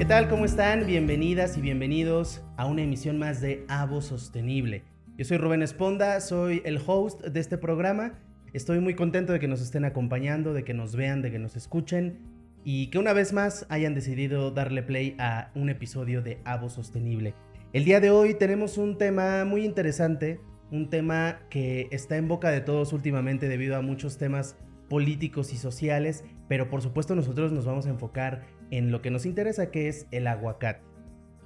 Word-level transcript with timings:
¿Qué 0.00 0.06
tal? 0.06 0.30
¿Cómo 0.30 0.46
están? 0.46 0.86
Bienvenidas 0.86 1.58
y 1.58 1.60
bienvenidos 1.60 2.40
a 2.56 2.64
una 2.64 2.80
emisión 2.80 3.18
más 3.18 3.42
de 3.42 3.66
Avo 3.68 4.00
Sostenible. 4.00 4.82
Yo 5.18 5.26
soy 5.26 5.36
Rubén 5.36 5.60
Esponda, 5.60 6.18
soy 6.22 6.62
el 6.64 6.80
host 6.86 7.22
de 7.22 7.38
este 7.38 7.58
programa. 7.58 8.18
Estoy 8.54 8.80
muy 8.80 8.94
contento 8.94 9.34
de 9.34 9.40
que 9.40 9.46
nos 9.46 9.60
estén 9.60 9.84
acompañando, 9.84 10.54
de 10.54 10.64
que 10.64 10.72
nos 10.72 10.96
vean, 10.96 11.20
de 11.20 11.30
que 11.30 11.38
nos 11.38 11.54
escuchen 11.54 12.16
y 12.64 12.86
que 12.86 12.96
una 12.96 13.12
vez 13.12 13.34
más 13.34 13.66
hayan 13.68 13.94
decidido 13.94 14.50
darle 14.50 14.82
play 14.82 15.16
a 15.18 15.50
un 15.54 15.68
episodio 15.68 16.22
de 16.22 16.38
Avo 16.46 16.70
Sostenible. 16.70 17.34
El 17.74 17.84
día 17.84 18.00
de 18.00 18.10
hoy 18.10 18.32
tenemos 18.32 18.78
un 18.78 18.96
tema 18.96 19.44
muy 19.44 19.66
interesante, 19.66 20.40
un 20.70 20.88
tema 20.88 21.40
que 21.50 21.88
está 21.90 22.16
en 22.16 22.26
boca 22.26 22.50
de 22.50 22.62
todos 22.62 22.94
últimamente 22.94 23.48
debido 23.48 23.76
a 23.76 23.82
muchos 23.82 24.16
temas 24.16 24.56
políticos 24.88 25.52
y 25.52 25.58
sociales, 25.58 26.24
pero 26.48 26.70
por 26.70 26.80
supuesto 26.80 27.14
nosotros 27.14 27.52
nos 27.52 27.66
vamos 27.66 27.84
a 27.84 27.90
enfocar 27.90 28.46
en 28.70 28.90
lo 28.90 29.02
que 29.02 29.10
nos 29.10 29.26
interesa, 29.26 29.70
que 29.70 29.88
es 29.88 30.06
el 30.10 30.26
aguacate. 30.26 30.84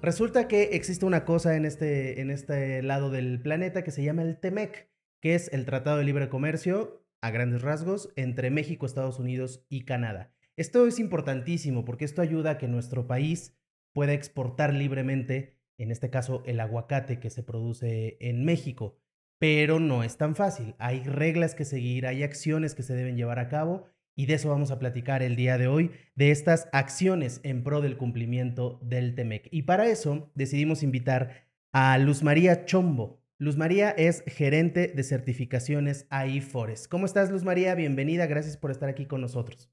Resulta 0.03 0.49
que 0.49 0.65
existe 0.73 1.07
una 1.07 1.25
cosa 1.25 1.57
en 1.57 1.65
este, 1.65 2.21
en 2.21 2.31
este 2.31 2.83
lado 2.83 3.11
del 3.11 3.41
planeta 3.41 3.83
que 3.83 3.91
se 3.91 4.05
llama 4.05 4.23
el 4.23 4.39
TEMEC, 4.39 4.91
que 5.23 5.35
es 5.35 5.51
el 5.53 5.65
Tratado 5.65 5.97
de 5.97 6.05
Libre 6.05 6.29
Comercio, 6.29 7.03
a 7.23 7.31
grandes 7.31 7.63
rasgos, 7.63 8.13
entre 8.17 8.51
México, 8.51 8.85
Estados 8.85 9.19
Unidos 9.19 9.65
y 9.71 9.87
Canadá. 9.87 10.35
Esto 10.57 10.87
es 10.87 10.99
importantísimo 10.99 11.87
porque 11.87 12.05
esto 12.05 12.21
ayuda 12.21 12.51
a 12.51 12.59
que 12.59 12.69
nuestro 12.69 13.07
país 13.07 13.57
pueda 13.95 14.13
exportar 14.13 14.75
libremente, 14.75 15.57
en 15.79 15.91
este 15.91 16.11
caso 16.11 16.43
el 16.45 16.61
aguacate 16.61 17.19
que 17.19 17.31
se 17.31 17.43
produce 17.43 18.19
en 18.21 18.45
México. 18.45 18.99
Pero 19.39 19.81
no 19.81 20.05
es 20.05 20.19
tan 20.19 20.37
fácil. 20.37 20.75
Hay 20.79 21.03
reglas 21.05 21.55
que 21.55 21.65
seguir, 21.65 22.07
hay 22.07 22.23
acciones 22.23 22.75
que 22.75 22.83
se 22.83 22.95
deben 22.95 23.17
llevar 23.17 23.39
a 23.39 23.49
cabo 23.49 23.87
y 24.17 24.27
de 24.27 24.35
eso 24.35 24.49
vamos 24.49 24.71
a 24.71 24.79
platicar 24.79 25.23
el 25.23 25.37
día 25.37 25.59
de 25.59 25.67
hoy, 25.67 25.91
de 26.15 26.31
estas 26.31 26.69
acciones 26.73 27.41
en 27.43 27.65
pro 27.65 27.81
del 27.81 27.97
cumplimiento 27.97 28.79
del 28.83 29.15
TEMEC. 29.15 29.49
Y 29.51 29.63
para 29.63 29.87
eso 29.87 30.31
decidimos 30.35 30.83
invitar 30.83 31.49
a 31.73 31.99
Luz 31.99 32.23
María 32.23 32.65
Chombo. 32.65 33.21
Luz 33.39 33.57
María 33.57 33.91
es 33.91 34.23
gerente 34.27 34.89
de 34.89 35.03
certificaciones 35.03 36.07
AIFORES. 36.11 36.87
¿Cómo 36.87 37.07
estás, 37.07 37.31
Luz 37.31 37.43
María? 37.43 37.75
Bienvenida, 37.75 38.27
gracias 38.27 38.57
por 38.57 38.71
estar 38.71 38.89
aquí 38.89 39.07
con 39.07 39.21
nosotros. 39.21 39.71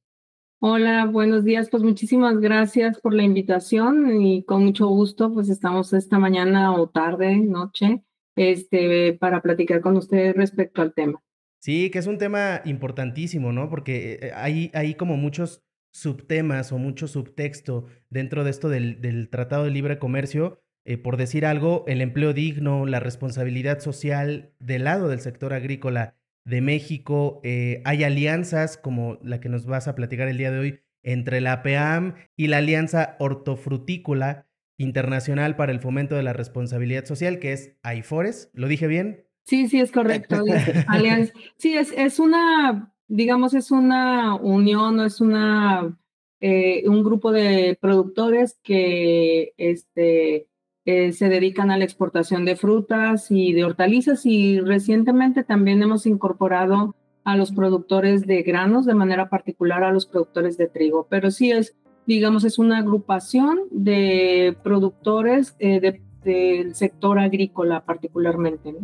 Hola, 0.63 1.05
buenos 1.05 1.43
días. 1.43 1.69
Pues 1.69 1.83
muchísimas 1.83 2.39
gracias 2.39 2.99
por 2.99 3.13
la 3.13 3.23
invitación 3.23 4.21
y 4.21 4.43
con 4.43 4.63
mucho 4.63 4.87
gusto, 4.87 5.33
pues 5.33 5.49
estamos 5.49 5.93
esta 5.93 6.19
mañana 6.19 6.75
o 6.75 6.89
tarde, 6.89 7.37
noche, 7.37 8.03
este, 8.35 9.13
para 9.13 9.41
platicar 9.41 9.81
con 9.81 9.97
ustedes 9.97 10.35
respecto 10.35 10.81
al 10.81 10.93
tema. 10.93 11.21
Sí, 11.61 11.91
que 11.91 11.99
es 11.99 12.07
un 12.07 12.17
tema 12.17 12.61
importantísimo, 12.65 13.51
¿no? 13.53 13.69
Porque 13.69 14.19
eh, 14.21 14.31
hay, 14.35 14.71
hay 14.73 14.95
como 14.95 15.15
muchos 15.15 15.63
subtemas 15.93 16.71
o 16.71 16.77
mucho 16.79 17.07
subtexto 17.07 17.85
dentro 18.09 18.43
de 18.43 18.49
esto 18.49 18.67
del, 18.67 18.99
del 18.99 19.29
Tratado 19.29 19.65
de 19.65 19.71
Libre 19.71 19.99
Comercio. 19.99 20.59
Eh, 20.85 20.97
por 20.97 21.17
decir 21.17 21.45
algo, 21.45 21.83
el 21.87 22.01
empleo 22.01 22.33
digno, 22.33 22.87
la 22.87 22.99
responsabilidad 22.99 23.79
social 23.79 24.55
del 24.59 24.85
lado 24.85 25.07
del 25.09 25.19
sector 25.19 25.53
agrícola 25.53 26.17
de 26.45 26.61
México. 26.61 27.39
Eh, 27.43 27.83
hay 27.85 28.03
alianzas 28.03 28.77
como 28.77 29.19
la 29.21 29.39
que 29.39 29.49
nos 29.49 29.67
vas 29.67 29.87
a 29.87 29.93
platicar 29.93 30.27
el 30.27 30.37
día 30.37 30.51
de 30.51 30.59
hoy 30.59 30.79
entre 31.03 31.41
la 31.41 31.61
PEAM 31.61 32.15
y 32.35 32.47
la 32.47 32.57
Alianza 32.57 33.15
Hortofrutícola 33.19 34.47
Internacional 34.79 35.55
para 35.55 35.71
el 35.71 35.79
Fomento 35.79 36.15
de 36.15 36.23
la 36.23 36.33
Responsabilidad 36.33 37.05
Social, 37.05 37.37
que 37.37 37.53
es 37.53 37.77
AIFORES. 37.83 38.49
¿Lo 38.53 38.67
dije 38.67 38.87
bien? 38.87 39.27
Sí, 39.43 39.67
sí, 39.67 39.79
es 39.79 39.91
correcto. 39.91 40.43
Alianza. 40.87 41.33
Sí, 41.57 41.75
es, 41.75 41.91
es 41.95 42.19
una, 42.19 42.93
digamos, 43.07 43.53
es 43.53 43.71
una 43.71 44.35
unión, 44.35 44.97
no 44.97 45.05
es 45.05 45.19
una, 45.21 45.97
eh, 46.39 46.83
un 46.87 47.03
grupo 47.03 47.31
de 47.31 47.77
productores 47.81 48.59
que 48.63 49.53
este, 49.57 50.47
eh, 50.85 51.11
se 51.11 51.29
dedican 51.29 51.69
a 51.69 51.77
la 51.77 51.83
exportación 51.83 52.45
de 52.45 52.55
frutas 52.55 53.29
y 53.29 53.53
de 53.53 53.65
hortalizas 53.65 54.25
y 54.25 54.59
recientemente 54.59 55.43
también 55.43 55.83
hemos 55.83 56.07
incorporado 56.07 56.95
a 57.23 57.37
los 57.37 57.51
productores 57.51 58.25
de 58.25 58.41
granos, 58.41 58.85
de 58.85 58.95
manera 58.95 59.29
particular 59.29 59.83
a 59.83 59.91
los 59.91 60.07
productores 60.07 60.57
de 60.57 60.67
trigo. 60.67 61.05
Pero 61.09 61.29
sí 61.29 61.51
es, 61.51 61.75
digamos, 62.07 62.43
es 62.45 62.57
una 62.57 62.79
agrupación 62.79 63.59
de 63.69 64.57
productores 64.63 65.55
eh, 65.59 65.99
del 66.23 66.75
sector 66.75 67.19
agrícola 67.19 67.85
particularmente. 67.85 68.75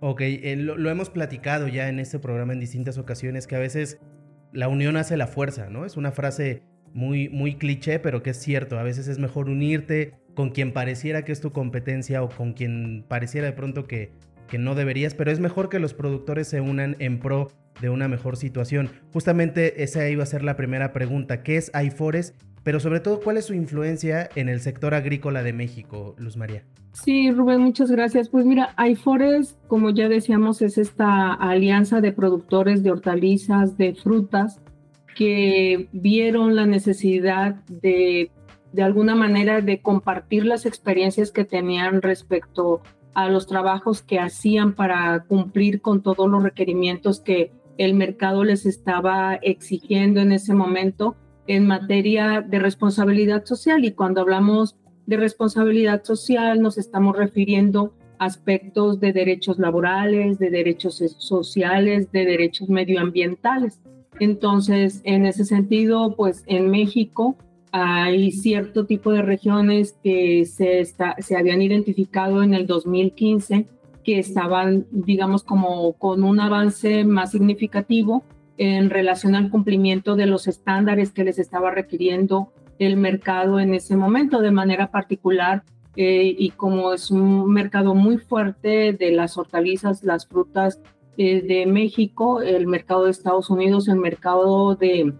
Ok, 0.00 0.20
eh, 0.20 0.56
lo, 0.56 0.90
hemos 0.90 1.10
platicado 1.10 1.66
ya 1.66 1.88
en 1.88 1.98
este 1.98 2.18
programa 2.18 2.52
en 2.52 2.60
distintas 2.60 2.98
ocasiones, 2.98 3.46
que 3.46 3.56
a 3.56 3.58
veces 3.58 3.98
la 4.52 4.68
unión 4.68 4.96
hace 4.96 5.16
la 5.16 5.26
fuerza, 5.26 5.70
¿no? 5.70 5.84
Es 5.84 5.96
una 5.96 6.12
frase 6.12 6.62
muy, 6.94 7.28
muy 7.28 7.56
cliché, 7.56 7.98
pero 7.98 8.22
que 8.22 8.30
es 8.30 8.36
cierto. 8.36 8.78
A 8.78 8.82
veces 8.82 9.08
es 9.08 9.18
mejor 9.18 9.48
unirte 9.48 10.14
con 10.34 10.50
quien 10.50 10.72
pareciera 10.72 11.24
que 11.24 11.32
es 11.32 11.40
tu 11.40 11.52
competencia 11.52 12.22
o 12.22 12.28
con 12.28 12.52
quien 12.52 13.04
pareciera 13.08 13.48
de 13.48 13.52
pronto 13.52 13.86
que, 13.86 14.12
que 14.48 14.58
no 14.58 14.76
deberías, 14.76 15.14
pero 15.14 15.32
es 15.32 15.40
mejor 15.40 15.68
que 15.68 15.80
los 15.80 15.94
productores 15.94 16.46
se 16.46 16.60
unan 16.60 16.94
en 17.00 17.18
pro 17.18 17.50
de 17.80 17.90
una 17.90 18.06
mejor 18.06 18.36
situación. 18.36 18.90
Justamente 19.12 19.82
esa 19.82 20.08
iba 20.08 20.22
a 20.22 20.26
ser 20.26 20.44
la 20.44 20.56
primera 20.56 20.92
pregunta. 20.92 21.42
¿Qué 21.42 21.56
es 21.56 21.70
AIFORES? 21.74 22.34
Pero 22.68 22.80
sobre 22.80 23.00
todo, 23.00 23.20
¿cuál 23.20 23.38
es 23.38 23.46
su 23.46 23.54
influencia 23.54 24.28
en 24.34 24.50
el 24.50 24.60
sector 24.60 24.92
agrícola 24.92 25.42
de 25.42 25.54
México, 25.54 26.14
Luz 26.18 26.36
María? 26.36 26.64
Sí, 26.92 27.32
Rubén, 27.32 27.62
muchas 27.62 27.90
gracias. 27.90 28.28
Pues 28.28 28.44
mira, 28.44 28.74
AIFORES, 28.76 29.56
como 29.68 29.88
ya 29.88 30.10
decíamos, 30.10 30.60
es 30.60 30.76
esta 30.76 31.32
alianza 31.32 32.02
de 32.02 32.12
productores 32.12 32.82
de 32.82 32.90
hortalizas, 32.90 33.78
de 33.78 33.94
frutas, 33.94 34.60
que 35.16 35.88
vieron 35.92 36.56
la 36.56 36.66
necesidad 36.66 37.54
de 37.68 38.30
de 38.74 38.82
alguna 38.82 39.14
manera 39.14 39.62
de 39.62 39.80
compartir 39.80 40.44
las 40.44 40.66
experiencias 40.66 41.32
que 41.32 41.46
tenían 41.46 42.02
respecto 42.02 42.82
a 43.14 43.30
los 43.30 43.46
trabajos 43.46 44.02
que 44.02 44.18
hacían 44.18 44.74
para 44.74 45.24
cumplir 45.24 45.80
con 45.80 46.02
todos 46.02 46.28
los 46.28 46.42
requerimientos 46.42 47.20
que 47.20 47.50
el 47.78 47.94
mercado 47.94 48.44
les 48.44 48.66
estaba 48.66 49.36
exigiendo 49.36 50.20
en 50.20 50.32
ese 50.32 50.52
momento 50.52 51.16
en 51.48 51.66
materia 51.66 52.40
de 52.46 52.60
responsabilidad 52.60 53.44
social. 53.44 53.84
Y 53.84 53.92
cuando 53.92 54.20
hablamos 54.20 54.76
de 55.06 55.16
responsabilidad 55.16 56.04
social 56.04 56.60
nos 56.60 56.78
estamos 56.78 57.16
refiriendo 57.16 57.94
a 58.18 58.26
aspectos 58.26 59.00
de 59.00 59.12
derechos 59.12 59.58
laborales, 59.58 60.38
de 60.38 60.50
derechos 60.50 61.02
sociales, 61.18 62.12
de 62.12 62.24
derechos 62.24 62.68
medioambientales. 62.68 63.80
Entonces, 64.20 65.00
en 65.04 65.24
ese 65.24 65.44
sentido, 65.44 66.14
pues 66.14 66.44
en 66.46 66.70
México 66.70 67.36
hay 67.72 68.32
cierto 68.32 68.86
tipo 68.86 69.12
de 69.12 69.22
regiones 69.22 69.96
que 70.02 70.44
se, 70.44 70.84
se 70.84 71.36
habían 71.36 71.62
identificado 71.62 72.42
en 72.42 72.54
el 72.54 72.66
2015 72.66 73.66
que 74.04 74.18
estaban, 74.18 74.86
digamos, 74.90 75.42
como 75.42 75.92
con 75.92 76.22
un 76.22 76.40
avance 76.40 77.04
más 77.04 77.30
significativo 77.30 78.24
en 78.58 78.90
relación 78.90 79.34
al 79.34 79.50
cumplimiento 79.50 80.16
de 80.16 80.26
los 80.26 80.46
estándares 80.48 81.12
que 81.12 81.24
les 81.24 81.38
estaba 81.38 81.70
requiriendo 81.70 82.52
el 82.78 82.96
mercado 82.96 83.60
en 83.60 83.72
ese 83.74 83.96
momento, 83.96 84.40
de 84.40 84.50
manera 84.50 84.90
particular, 84.90 85.62
eh, 85.96 86.34
y 86.38 86.50
como 86.50 86.92
es 86.92 87.10
un 87.10 87.50
mercado 87.50 87.94
muy 87.94 88.18
fuerte 88.18 88.92
de 88.92 89.10
las 89.10 89.36
hortalizas, 89.36 90.04
las 90.04 90.26
frutas 90.26 90.80
eh, 91.16 91.42
de 91.42 91.66
México, 91.66 92.40
el 92.40 92.66
mercado 92.66 93.04
de 93.04 93.10
Estados 93.10 93.50
Unidos, 93.50 93.88
el 93.88 93.96
mercado 93.96 94.76
de 94.76 95.14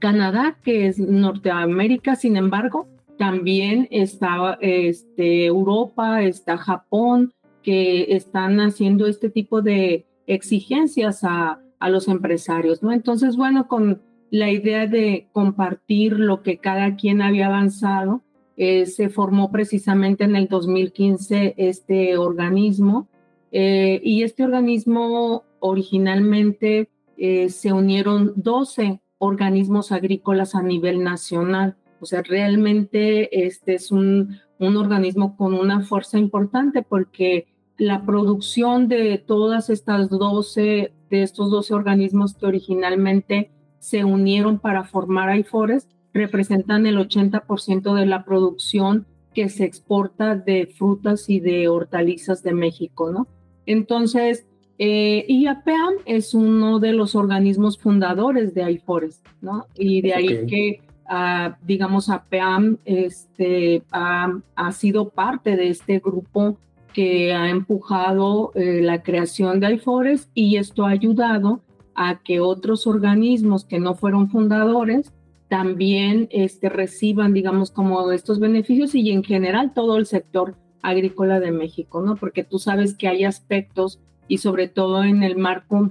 Canadá, 0.00 0.58
que 0.64 0.86
es 0.88 0.98
Norteamérica, 0.98 2.16
sin 2.16 2.36
embargo, 2.36 2.88
también 3.16 3.86
está 3.92 4.58
este, 4.60 5.46
Europa, 5.46 6.22
está 6.22 6.56
Japón, 6.56 7.32
que 7.62 8.16
están 8.16 8.58
haciendo 8.58 9.06
este 9.06 9.30
tipo 9.30 9.62
de 9.62 10.04
exigencias 10.26 11.22
a, 11.22 11.61
a 11.82 11.90
los 11.90 12.06
empresarios, 12.06 12.80
¿no? 12.80 12.92
Entonces, 12.92 13.36
bueno, 13.36 13.66
con 13.66 14.02
la 14.30 14.52
idea 14.52 14.86
de 14.86 15.26
compartir 15.32 16.12
lo 16.12 16.42
que 16.42 16.58
cada 16.58 16.94
quien 16.94 17.20
había 17.20 17.48
avanzado, 17.48 18.22
eh, 18.56 18.86
se 18.86 19.08
formó 19.08 19.50
precisamente 19.50 20.22
en 20.22 20.36
el 20.36 20.46
2015 20.46 21.54
este 21.56 22.16
organismo 22.18 23.08
eh, 23.50 24.00
y 24.04 24.22
este 24.22 24.44
organismo 24.44 25.42
originalmente 25.58 26.88
eh, 27.16 27.48
se 27.48 27.72
unieron 27.72 28.32
12 28.36 29.00
organismos 29.18 29.90
agrícolas 29.90 30.54
a 30.54 30.62
nivel 30.62 31.02
nacional. 31.02 31.76
O 32.00 32.06
sea, 32.06 32.22
realmente 32.22 33.44
este 33.44 33.74
es 33.74 33.90
un, 33.90 34.38
un 34.60 34.76
organismo 34.76 35.36
con 35.36 35.54
una 35.54 35.80
fuerza 35.80 36.16
importante 36.16 36.82
porque 36.82 37.48
la 37.76 38.06
producción 38.06 38.86
de 38.86 39.18
todas 39.18 39.68
estas 39.68 40.08
12, 40.08 40.92
de 41.12 41.22
estos 41.22 41.50
12 41.50 41.74
organismos 41.74 42.34
que 42.34 42.46
originalmente 42.46 43.50
se 43.78 44.02
unieron 44.02 44.58
para 44.58 44.84
formar 44.84 45.28
AIFORES, 45.28 45.86
representan 46.14 46.86
el 46.86 46.96
80% 46.96 47.94
de 47.94 48.06
la 48.06 48.24
producción 48.24 49.06
que 49.34 49.50
se 49.50 49.64
exporta 49.64 50.36
de 50.36 50.66
frutas 50.66 51.28
y 51.28 51.40
de 51.40 51.68
hortalizas 51.68 52.42
de 52.42 52.54
México, 52.54 53.10
¿no? 53.10 53.28
Entonces, 53.66 54.46
eh, 54.78 55.24
y 55.28 55.46
APEAM 55.46 55.94
es 56.06 56.32
uno 56.32 56.80
de 56.80 56.92
los 56.92 57.14
organismos 57.14 57.78
fundadores 57.78 58.54
de 58.54 58.64
AIFORES, 58.64 59.22
¿no? 59.42 59.66
Y 59.74 60.00
de 60.00 60.14
ahí 60.14 60.46
que 60.46 60.80
digamos, 61.66 62.08
APAM 62.08 62.78
este, 62.86 63.82
ha, 63.92 64.32
sido 64.72 65.10
parte 65.10 65.56
de 65.56 65.68
este 65.68 65.98
grupo 65.98 66.56
que 66.92 67.32
ha 67.32 67.48
empujado 67.48 68.52
eh, 68.54 68.80
la 68.82 69.02
creación 69.02 69.60
de 69.60 69.74
IFORES 69.74 70.30
y 70.34 70.56
esto 70.56 70.84
ha 70.84 70.90
ayudado 70.90 71.60
a 71.94 72.22
que 72.22 72.40
otros 72.40 72.86
organismos 72.86 73.64
que 73.64 73.80
no 73.80 73.94
fueron 73.94 74.30
fundadores 74.30 75.12
también 75.48 76.28
este, 76.30 76.70
reciban, 76.70 77.34
digamos, 77.34 77.70
como 77.70 78.10
estos 78.10 78.40
beneficios 78.40 78.94
y 78.94 79.10
en 79.10 79.22
general 79.22 79.74
todo 79.74 79.98
el 79.98 80.06
sector 80.06 80.56
agrícola 80.80 81.40
de 81.40 81.52
México, 81.52 82.00
¿no? 82.00 82.16
Porque 82.16 82.42
tú 82.42 82.58
sabes 82.58 82.96
que 82.96 83.08
hay 83.08 83.24
aspectos 83.24 84.00
y 84.28 84.38
sobre 84.38 84.68
todo 84.68 85.04
en 85.04 85.22
el 85.22 85.36
marco 85.36 85.90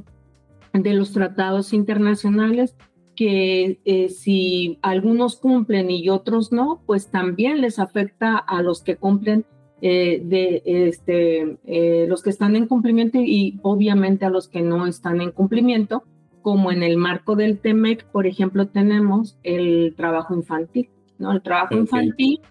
de 0.73 0.93
los 0.93 1.11
tratados 1.11 1.73
internacionales 1.73 2.75
que 3.15 3.79
eh, 3.85 4.09
si 4.09 4.79
algunos 4.81 5.35
cumplen 5.35 5.91
y 5.91 6.09
otros 6.09 6.51
no, 6.51 6.81
pues 6.87 7.11
también 7.11 7.61
les 7.61 7.77
afecta 7.77 8.37
a 8.37 8.63
los 8.63 8.81
que 8.81 8.95
cumplen, 8.95 9.45
eh, 9.81 10.21
de 10.23 10.61
este, 10.65 11.57
eh, 11.65 12.05
los 12.07 12.21
que 12.21 12.29
están 12.29 12.55
en 12.55 12.67
cumplimiento 12.67 13.17
y 13.19 13.59
obviamente 13.63 14.25
a 14.25 14.29
los 14.29 14.47
que 14.47 14.61
no 14.61 14.85
están 14.85 15.21
en 15.21 15.31
cumplimiento, 15.31 16.03
como 16.41 16.71
en 16.71 16.83
el 16.83 16.97
marco 16.97 17.35
del 17.35 17.59
TEMEC, 17.59 18.05
por 18.05 18.27
ejemplo, 18.27 18.67
tenemos 18.67 19.37
el 19.43 19.95
trabajo 19.95 20.35
infantil, 20.35 20.89
¿no? 21.17 21.31
El 21.31 21.41
trabajo 21.41 21.75
infantil 21.75 22.41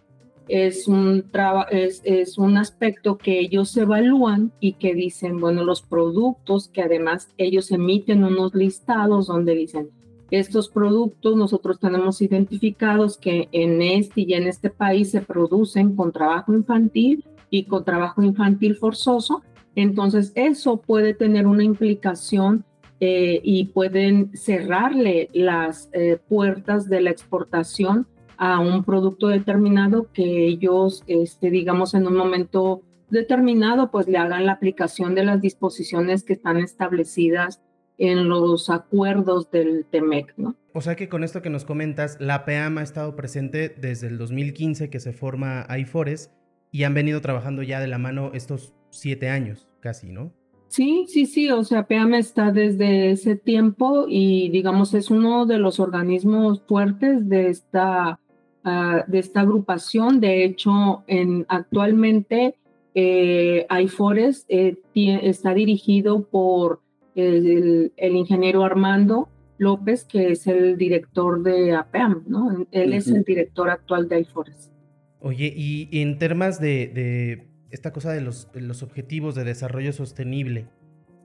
es 0.49 0.89
un, 0.89 1.25
es, 1.71 2.03
es 2.05 2.37
un 2.37 2.57
aspecto 2.57 3.17
que 3.17 3.39
ellos 3.39 3.77
evalúan 3.77 4.53
y 4.59 4.73
que 4.73 4.95
dicen, 4.95 5.39
bueno, 5.39 5.63
los 5.63 5.83
productos 5.83 6.69
que 6.69 6.83
además 6.83 7.33
ellos 7.37 7.71
emiten 7.71 8.25
unos 8.25 8.55
listados 8.57 9.29
donde 9.29 9.55
dicen, 9.55 9.91
estos 10.31 10.69
productos 10.69 11.37
nosotros 11.37 11.79
tenemos 11.81 12.23
identificados 12.23 13.19
que 13.19 13.49
en 13.53 13.83
este 13.83 14.23
y 14.23 14.35
en 14.35 14.47
este 14.47 14.71
país 14.71 15.11
se 15.11 15.21
producen 15.21 15.97
con 15.97 16.13
trabajo 16.13 16.53
infantil 16.53 17.25
y 17.51 17.65
con 17.65 17.85
trabajo 17.85 18.23
infantil 18.23 18.77
forzoso. 18.77 19.43
Entonces 19.75 20.33
eso 20.35 20.79
puede 20.79 21.15
tener 21.15 21.47
una 21.47 21.65
implicación 21.65 22.65
eh, 23.01 23.41
y 23.43 23.65
pueden 23.67 24.37
cerrarle 24.37 25.29
las 25.33 25.89
eh, 25.93 26.19
puertas 26.29 26.89
de 26.89 27.01
la 27.01 27.11
exportación 27.11 28.07
a 28.37 28.61
un 28.61 28.85
producto 28.85 29.29
determinado 29.29 30.09
que 30.13 30.47
ellos, 30.47 31.03
este, 31.07 31.51
digamos, 31.51 31.95
en 31.95 32.07
un 32.07 32.17
momento 32.17 32.83
determinado, 33.11 33.91
pues 33.91 34.07
le 34.07 34.19
hagan 34.19 34.47
la 34.47 34.53
aplicación 34.53 35.15
de 35.15 35.25
las 35.25 35.41
disposiciones 35.41 36.25
que 36.25 36.35
están 36.35 36.59
establecidas 36.59 37.61
en 38.01 38.29
los 38.29 38.69
acuerdos 38.69 39.51
del 39.53 39.87
TEMEC, 39.89 40.35
¿no? 40.37 40.57
O 40.75 40.81
sea 40.81 40.97
que 40.97 41.09
con 41.09 41.23
esto 41.23 41.43
que 41.43 41.51
nos 41.51 41.65
comentas, 41.65 42.17
la 42.21 42.45
PEAM 42.45 42.79
ha 42.79 42.83
estado 42.83 43.15
presente 43.15 43.69
desde 43.69 44.09
el 44.09 44.19
2015 44.19 44.91
que 44.91 44.99
se 44.99 45.13
forma 45.13 45.65
AIFORES 45.69 46.33
y 46.73 46.83
han 46.83 46.95
venido 46.95 47.21
trabajando 47.21 47.63
ya 47.63 47.81
de 47.81 47.87
la 47.87 47.99
mano 47.99 48.33
estos 48.35 48.75
siete 48.91 49.29
años, 49.29 49.69
casi, 49.81 50.09
¿no? 50.09 50.33
Sí, 50.69 51.07
sí, 51.09 51.27
sí, 51.27 51.51
o 51.51 51.63
sea, 51.63 51.87
PEAM 51.87 52.15
está 52.15 52.51
desde 52.53 53.11
ese 53.11 53.37
tiempo 53.37 54.07
y 54.09 54.51
digamos 54.51 54.95
es 54.95 55.11
uno 55.11 55.47
de 55.47 55.59
los 55.59 55.81
organismos 55.81 56.63
fuertes 56.67 57.29
de 57.29 57.49
esta 57.49 58.21
Ah, 58.63 59.05
de 59.07 59.19
esta 59.19 59.41
agrupación. 59.41 60.21
De 60.21 60.45
hecho, 60.45 61.03
en, 61.07 61.47
actualmente 61.49 62.57
eh, 62.95 63.67
IFORES 63.71 64.45
eh, 64.49 64.77
está 64.95 65.55
dirigido 65.55 66.25
por 66.25 66.81
el, 67.21 67.93
ingeniero 68.17 68.65
Armando 68.65 69.29
López, 69.59 70.05
que 70.05 70.33
es 70.33 70.47
el 70.47 70.77
director 70.77 71.43
de 71.43 71.75
APAM, 71.75 72.25
¿no? 72.27 72.67
Él 72.71 72.93
es 72.95 73.09
el 73.09 73.25
director 73.25 73.71
actual 73.71 74.09
de 74.09 74.21
IFORES. 74.21 74.73
Oye, 75.21 75.53
y, 75.55 75.89
en 76.01 76.19
temas 76.19 76.61
de, 76.61 77.49
esta 77.71 77.93
cosa 77.93 78.13
de 78.13 78.23
los, 78.23 78.51
de 78.53 78.63
los 78.63 78.83
objetivos 78.83 79.35
de 79.35 79.45
desarrollo 79.45 79.93
sostenible, 79.93 80.67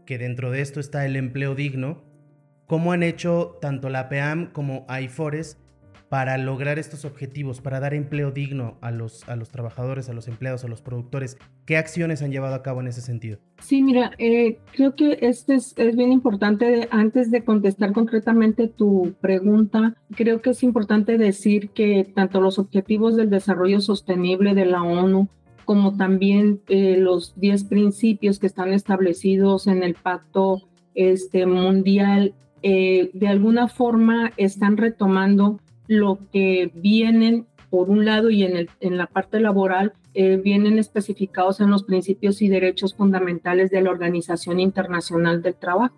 que 0.06 0.18
dentro 0.18 0.52
de 0.52 0.62
esto 0.62 0.80
está 0.80 1.06
el 1.06 1.16
empleo 1.16 1.56
digno, 1.56 2.04
¿cómo 2.68 2.92
han 2.92 3.04
hecho 3.04 3.58
tanto 3.62 3.90
la 3.90 4.02
APAM 4.02 4.52
como 4.52 4.86
IFORES 4.90 5.58
para 6.10 6.38
lograr 6.38 6.80
estos 6.80 7.06
objetivos, 7.06 7.62
para 7.62 7.80
dar 7.80 7.94
empleo 7.94 8.32
digno 8.32 8.78
a 8.82 8.92
los, 8.92 9.28
a 9.28 9.36
los 9.36 9.50
trabajadores, 9.50 10.10
a 10.10 10.14
los 10.14 10.28
empleados, 10.28 10.64
a 10.64 10.68
los 10.68 10.82
productores? 10.82 11.38
¿Qué 11.66 11.78
acciones 11.78 12.22
han 12.22 12.32
llevado 12.32 12.56
a 12.56 12.64
cabo 12.64 12.82
en 12.82 12.88
ese 12.88 13.02
sentido? 13.02 13.40
Sí, 13.60 13.82
mira, 13.82 14.12
eh, 14.18 14.60
creo 14.74 14.96
que 14.96 15.18
esto 15.22 15.54
es, 15.54 15.74
es 15.78 15.96
bien 15.96 16.12
importante. 16.12 16.88
Antes 16.92 17.32
de 17.32 17.44
contestar 17.44 17.94
concretamente 17.94 18.68
tu 18.68 19.16
pregunta, 19.22 19.96
creo 20.16 20.42
que 20.42 20.52
es 20.52 20.64
importante 20.64 21.18
decir 21.18 21.70
que 21.70 22.12
tanto 22.16 22.42
los 22.42 22.60
objetivos 22.60 23.16
del 23.16 23.30
desarrollo 23.30 23.82
sostenible 23.82 24.54
de 24.54 24.66
la 24.66 24.84
ONU 24.84 25.30
como 25.66 25.98
también 25.98 26.62
eh, 26.68 26.96
los 26.98 27.34
10 27.40 27.66
principios 27.66 28.40
que 28.40 28.48
están 28.48 28.72
establecidos 28.72 29.68
en 29.68 29.84
el 29.84 29.96
pacto 29.96 30.62
este, 30.94 31.46
mundial, 31.46 32.36
eh, 32.62 33.10
de 33.14 33.28
alguna 33.28 33.68
forma 33.68 34.32
están 34.38 34.78
retomando 34.78 35.60
lo 35.88 36.20
que 36.32 36.72
vienen, 36.74 37.46
por 37.70 37.90
un 37.90 38.06
lado, 38.06 38.30
y 38.30 38.44
en, 38.44 38.58
el, 38.58 38.70
en 38.80 38.98
la 38.98 39.08
parte 39.08 39.40
laboral, 39.40 39.94
eh, 40.18 40.38
vienen 40.38 40.80
especificados 40.80 41.60
en 41.60 41.70
los 41.70 41.84
principios 41.84 42.42
y 42.42 42.48
derechos 42.48 42.96
fundamentales 42.96 43.70
de 43.70 43.82
la 43.82 43.92
Organización 43.92 44.62
Internacional 44.62 45.42
del 45.42 45.56
Trabajo. 45.56 45.96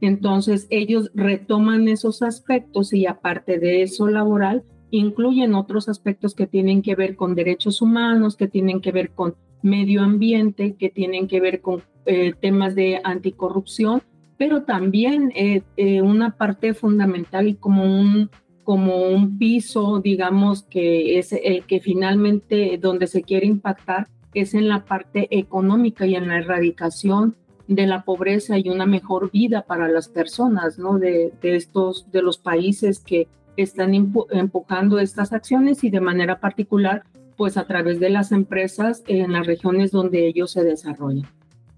Entonces, 0.00 0.66
ellos 0.68 1.12
retoman 1.14 1.86
esos 1.86 2.22
aspectos 2.22 2.92
y 2.92 3.06
aparte 3.06 3.60
de 3.60 3.82
eso 3.82 4.08
laboral, 4.08 4.64
incluyen 4.90 5.54
otros 5.54 5.88
aspectos 5.88 6.34
que 6.34 6.48
tienen 6.48 6.82
que 6.82 6.96
ver 6.96 7.14
con 7.14 7.36
derechos 7.36 7.80
humanos, 7.80 8.36
que 8.36 8.48
tienen 8.48 8.80
que 8.80 8.90
ver 8.90 9.10
con 9.10 9.36
medio 9.62 10.02
ambiente, 10.02 10.74
que 10.74 10.90
tienen 10.90 11.28
que 11.28 11.40
ver 11.40 11.60
con 11.60 11.82
eh, 12.04 12.34
temas 12.40 12.74
de 12.74 13.00
anticorrupción, 13.04 14.02
pero 14.36 14.64
también 14.64 15.32
eh, 15.36 15.62
una 16.02 16.36
parte 16.36 16.74
fundamental 16.74 17.46
y 17.46 17.54
como 17.54 17.84
un, 17.84 18.28
como 18.64 19.06
un 19.08 19.38
piso, 19.38 20.00
digamos, 20.00 20.62
que 20.62 21.18
es 21.18 21.32
el 21.32 21.64
que 21.64 21.80
finalmente 21.80 22.78
donde 22.80 23.06
se 23.06 23.22
quiere 23.22 23.46
impactar 23.46 24.08
es 24.34 24.54
en 24.54 24.68
la 24.68 24.84
parte 24.84 25.28
económica 25.30 26.06
y 26.06 26.14
en 26.14 26.28
la 26.28 26.38
erradicación 26.38 27.36
de 27.68 27.86
la 27.86 28.04
pobreza 28.04 28.58
y 28.58 28.68
una 28.68 28.86
mejor 28.86 29.30
vida 29.30 29.62
para 29.62 29.88
las 29.88 30.08
personas, 30.08 30.78
¿no? 30.78 30.98
De, 30.98 31.32
estos, 31.42 32.10
de 32.10 32.22
los 32.22 32.38
países 32.38 33.00
que 33.00 33.28
están 33.56 33.94
empujando 33.94 34.98
estas 34.98 35.32
acciones 35.32 35.84
y 35.84 35.90
de 35.90 36.00
manera 36.00 36.40
particular, 36.40 37.04
pues 37.36 37.56
a 37.56 37.66
través 37.66 38.00
de 38.00 38.10
las 38.10 38.32
empresas 38.32 39.02
en 39.06 39.32
las 39.32 39.46
regiones 39.46 39.90
donde 39.90 40.26
ellos 40.26 40.52
se 40.52 40.64
desarrollan. 40.64 41.28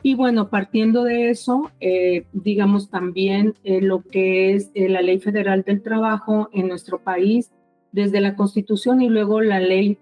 Y 0.06 0.16
bueno, 0.16 0.50
partiendo 0.50 1.04
de 1.04 1.30
eso, 1.30 1.70
eh, 1.80 2.26
digamos 2.34 2.90
también 2.90 3.54
eh, 3.64 3.80
lo 3.80 4.02
que 4.02 4.52
es 4.52 4.70
eh, 4.74 4.90
la 4.90 5.00
Ley 5.00 5.18
Federal 5.18 5.62
del 5.62 5.80
Trabajo 5.80 6.50
en 6.52 6.68
nuestro 6.68 6.98
país, 6.98 7.50
desde 7.90 8.20
la 8.20 8.36
Constitución 8.36 9.00
y 9.00 9.08
luego 9.08 9.40
la 9.40 9.60
Ley 9.60 9.96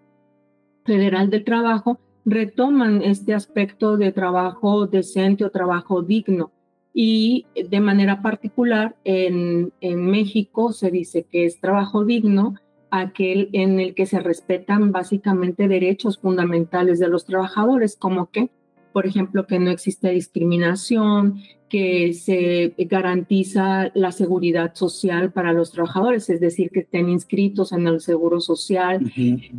Federal 0.85 1.31
del 1.31 1.45
Trabajo, 1.45 2.01
retoman 2.25 3.03
este 3.03 3.33
aspecto 3.33 3.97
de 3.97 4.11
trabajo 4.11 4.89
decente 4.89 5.45
o 5.45 5.51
trabajo 5.51 6.03
digno. 6.03 6.51
Y 6.93 7.47
de 7.55 7.79
manera 7.79 8.23
particular, 8.23 8.97
en, 9.05 9.73
en 9.81 10.05
México 10.11 10.73
se 10.73 10.91
dice 10.91 11.27
que 11.31 11.47
es 11.47 11.61
trabajo 11.61 12.05
digno 12.05 12.57
aquel 12.91 13.51
en 13.53 13.79
el 13.79 13.95
que 13.95 14.07
se 14.07 14.19
respetan 14.19 14.91
básicamente 14.91 15.69
derechos 15.69 16.19
fundamentales 16.19 16.99
de 16.99 17.07
los 17.07 17.25
trabajadores, 17.25 17.95
como 17.95 18.33
que 18.33 18.51
por 18.93 19.07
ejemplo, 19.07 19.47
que 19.47 19.59
no 19.59 19.71
existe 19.71 20.11
discriminación, 20.11 21.41
que 21.69 22.13
se 22.13 22.75
garantiza 22.77 23.91
la 23.95 24.13
seguridad 24.13 24.75
social 24.75 25.33
para 25.33 25.53
los 25.53 25.73
trabajadores, 25.73 26.29
es 26.29 26.41
decir, 26.41 26.71
que 26.71 26.81
estén 26.81 27.09
inscritos 27.09 27.73
en 27.73 27.87
el 27.87 28.01
seguro 28.01 28.41
social, 28.41 29.11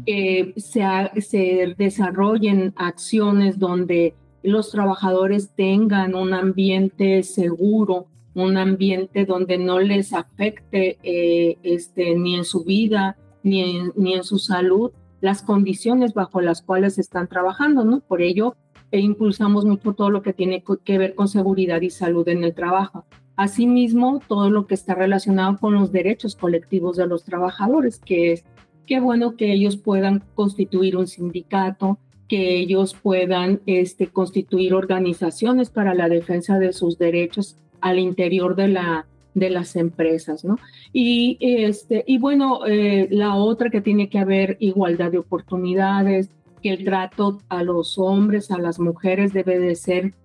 que 0.06 0.54
se, 0.58 0.84
se 1.22 1.74
desarrollen 1.78 2.74
acciones 2.76 3.58
donde 3.58 4.14
los 4.44 4.70
trabajadores 4.70 5.56
tengan 5.56 6.14
un 6.14 6.34
ambiente 6.34 7.24
seguro, 7.24 8.08
un 8.36 8.58
ambiente 8.58 9.26
donde 9.26 9.58
no 9.58 9.80
les 9.80 10.14
afecte 10.14 10.98
eh, 11.02 11.58
este, 11.64 12.16
ni 12.16 12.36
en 12.36 12.46
su 12.46 12.64
vida 12.64 13.18
ni 13.44 13.80
ni 13.96 14.14
en 14.14 14.24
su 14.24 14.38
salud 14.40 14.92
las 15.24 15.42
condiciones 15.42 16.14
bajo 16.14 16.42
las 16.42 16.62
cuales 16.62 17.00
están 17.00 17.30
trabajando, 17.30 17.86
¿no? 17.86 18.02
Por 18.02 18.22
ello, 18.22 18.58
e 18.94 19.00
impulsamos 19.00 19.66
mucho 19.66 19.94
todo 19.94 20.12
lo 20.12 20.22
que 20.22 20.34
tiene 20.34 20.64
que 20.86 20.98
ver 21.00 21.16
con 21.16 21.28
seguridad 21.28 21.82
y 21.82 21.90
salud 21.90 22.28
en 22.30 22.44
el 22.44 22.54
trabajo. 22.54 23.06
Asimismo, 23.36 24.22
todo 24.28 24.52
lo 24.52 24.68
que 24.68 24.76
está 24.76 24.94
relacionado 24.94 25.58
con 25.58 25.74
los 25.74 25.92
derechos 25.92 26.36
colectivos 26.36 26.96
de 26.96 27.08
los 27.08 27.24
trabajadores, 27.24 27.98
que 27.98 28.34
es 28.34 28.46
qué 28.86 29.00
bueno 29.00 29.36
que 29.36 29.52
ellos 29.52 29.78
puedan 29.78 30.24
constituir 30.36 30.96
un 30.96 31.08
sindicato, 31.08 31.98
que 32.30 32.56
ellos 32.56 32.94
puedan 32.94 33.62
este, 33.66 34.10
constituir 34.10 34.76
organizaciones 34.76 35.72
para 35.72 35.96
la 35.96 36.08
defensa 36.08 36.60
de 36.60 36.72
sus 36.72 37.00
derechos 37.00 37.58
al 37.82 37.98
interior 37.98 38.56
de 38.56 38.68
la, 38.68 39.08
de 39.34 39.50
las 39.50 39.76
empresas, 39.76 40.46
¿no? 40.46 40.60
Y, 40.94 41.40
este, 41.42 42.06
bueno, 42.20 42.68
eh, 42.68 43.08
la 43.10 43.34
otra 43.38 43.72
que 43.72 43.82
tiene 43.82 44.08
que 44.08 44.20
haber 44.20 44.58
igualdad 44.60 45.12
de 45.12 45.18
oportunidades, 45.18 46.30
que 46.64 46.70
el 46.70 46.86
trato 46.86 47.40
a 47.50 47.62
los 47.62 48.00
hombres, 48.00 48.50
a 48.50 48.58
las 48.58 48.80
mujeres 48.80 49.34
debe 49.34 49.60
de 49.60 49.76
ser 49.76 50.16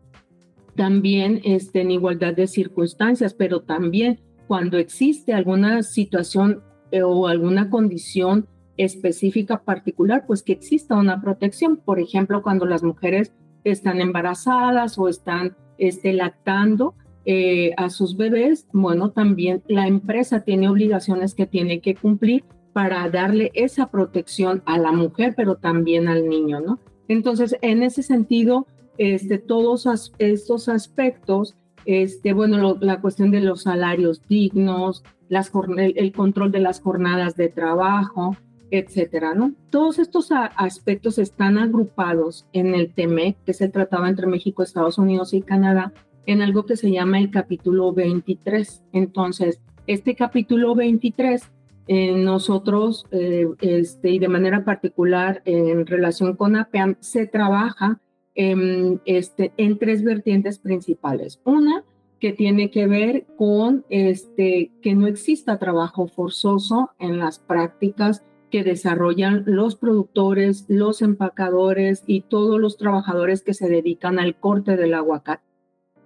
también 0.77 1.41
este, 1.45 1.81
en 1.81 1.91
igualdad 1.91 2.35
de 2.35 2.47
circunstancias, 2.47 3.35
pero 3.35 3.61
también 3.61 4.21
cuando 4.47 4.79
existe 4.79 5.35
alguna 5.35 5.83
situación 5.83 6.63
eh, 6.93 7.03
o 7.03 7.27
alguna 7.27 7.69
condición 7.69 8.47
específica 8.77 9.65
particular, 9.65 10.25
pues 10.27 10.45
que 10.45 10.53
exista 10.53 10.95
una 10.95 11.21
protección. 11.21 11.77
Por 11.77 11.99
ejemplo, 11.99 12.43
cuando 12.43 12.65
las 12.65 12.85
mujeres 12.85 13.35
están 13.65 14.01
embarazadas 14.01 14.97
o 14.99 15.09
están 15.09 15.57
este, 15.79 16.13
lactando, 16.13 16.95
eh, 17.31 17.75
a 17.77 17.91
sus 17.91 18.17
bebés, 18.17 18.67
bueno, 18.73 19.11
también 19.11 19.63
la 19.69 19.87
empresa 19.87 20.45
tiene 20.45 20.67
obligaciones 20.67 21.35
que 21.35 21.45
tiene 21.45 21.81
que 21.81 21.95
cumplir 21.95 22.45
para 22.79 23.11
darle 23.11 23.51
esa 23.55 23.89
protección 23.89 24.63
a 24.65 24.79
la 24.79 24.93
mujer, 24.93 25.35
pero 25.37 25.57
también 25.57 26.07
al 26.07 26.29
niño, 26.29 26.61
¿no? 26.61 26.79
Entonces, 27.09 27.57
en 27.61 27.83
ese 27.83 28.05
sentido, 28.05 28.69
este, 28.99 29.39
todos 29.39 29.89
estos 30.21 30.69
aspectos, 30.69 31.57
este, 31.87 32.33
bueno, 32.35 32.79
la 32.81 33.01
cuestión 33.01 33.33
de 33.33 33.41
los 33.41 33.63
salarios 33.63 34.23
dignos, 34.29 35.03
las, 35.29 35.51
el, 35.77 36.13
control 36.13 36.53
de 36.53 36.61
las 36.61 36.81
jornadas 36.81 37.35
de 37.35 37.49
trabajo, 37.49 38.37
etcétera, 38.71 39.35
¿no? 39.35 39.55
Todos 39.71 39.99
estos 39.99 40.29
aspectos 40.31 41.19
están 41.19 41.59
agrupados 41.59 42.47
en 42.53 42.77
el 42.77 42.95
TEMEC, 42.95 43.39
que 43.45 43.51
es 43.51 43.61
el 43.61 43.73
Tratado 43.73 44.07
entre 44.07 44.29
México, 44.29 44.63
Estados 44.63 44.99
Unidos 44.99 45.35
y 45.35 45.43
Canadá, 45.43 45.93
en 46.27 46.43
algo 46.43 46.65
que 46.65 46.77
se 46.77 46.93
llama 46.93 47.19
el 47.19 47.33
capítulo 47.33 47.93
23. 47.93 48.85
Entonces, 48.93 49.61
este 49.89 50.15
capítulo 50.15 50.77
23, 50.77 51.51
eh, 51.89 52.13
nosotros, 52.13 53.07
este, 53.11 54.11
y 54.11 54.19
de 54.19 54.29
manera 54.29 54.65
particular 54.65 55.43
en 55.45 55.87
relación 55.87 56.37
con 56.37 56.55
APEAM, 56.55 56.97
se 57.01 57.27
trabaja 57.27 58.01
en, 58.35 59.01
este, 59.05 59.53
en 59.57 59.79
tres 59.79 60.05
vertientes 60.05 60.59
principales. 60.59 61.41
Una, 61.45 61.85
que 62.21 62.33
tiene 62.33 62.71
que 62.71 62.87
ver 62.87 63.27
con 63.37 63.85
este, 63.91 64.73
que 64.83 64.95
no 64.95 65.07
exista 65.07 65.59
trabajo 65.59 66.09
forzoso 66.09 66.91
en 66.99 67.19
las 67.19 67.39
prácticas 67.39 68.25
que 68.51 68.65
desarrollan 68.65 69.45
los 69.47 69.77
productores, 69.77 70.65
los 70.69 71.03
empacadores 71.03 72.03
y 72.07 72.23
todos 72.23 72.61
los 72.61 72.77
trabajadores 72.77 73.43
que 73.43 73.55
se 73.55 73.69
dedican 73.69 74.19
al 74.19 74.37
corte 74.37 74.77
del 74.77 74.95
aguacate 74.95 75.49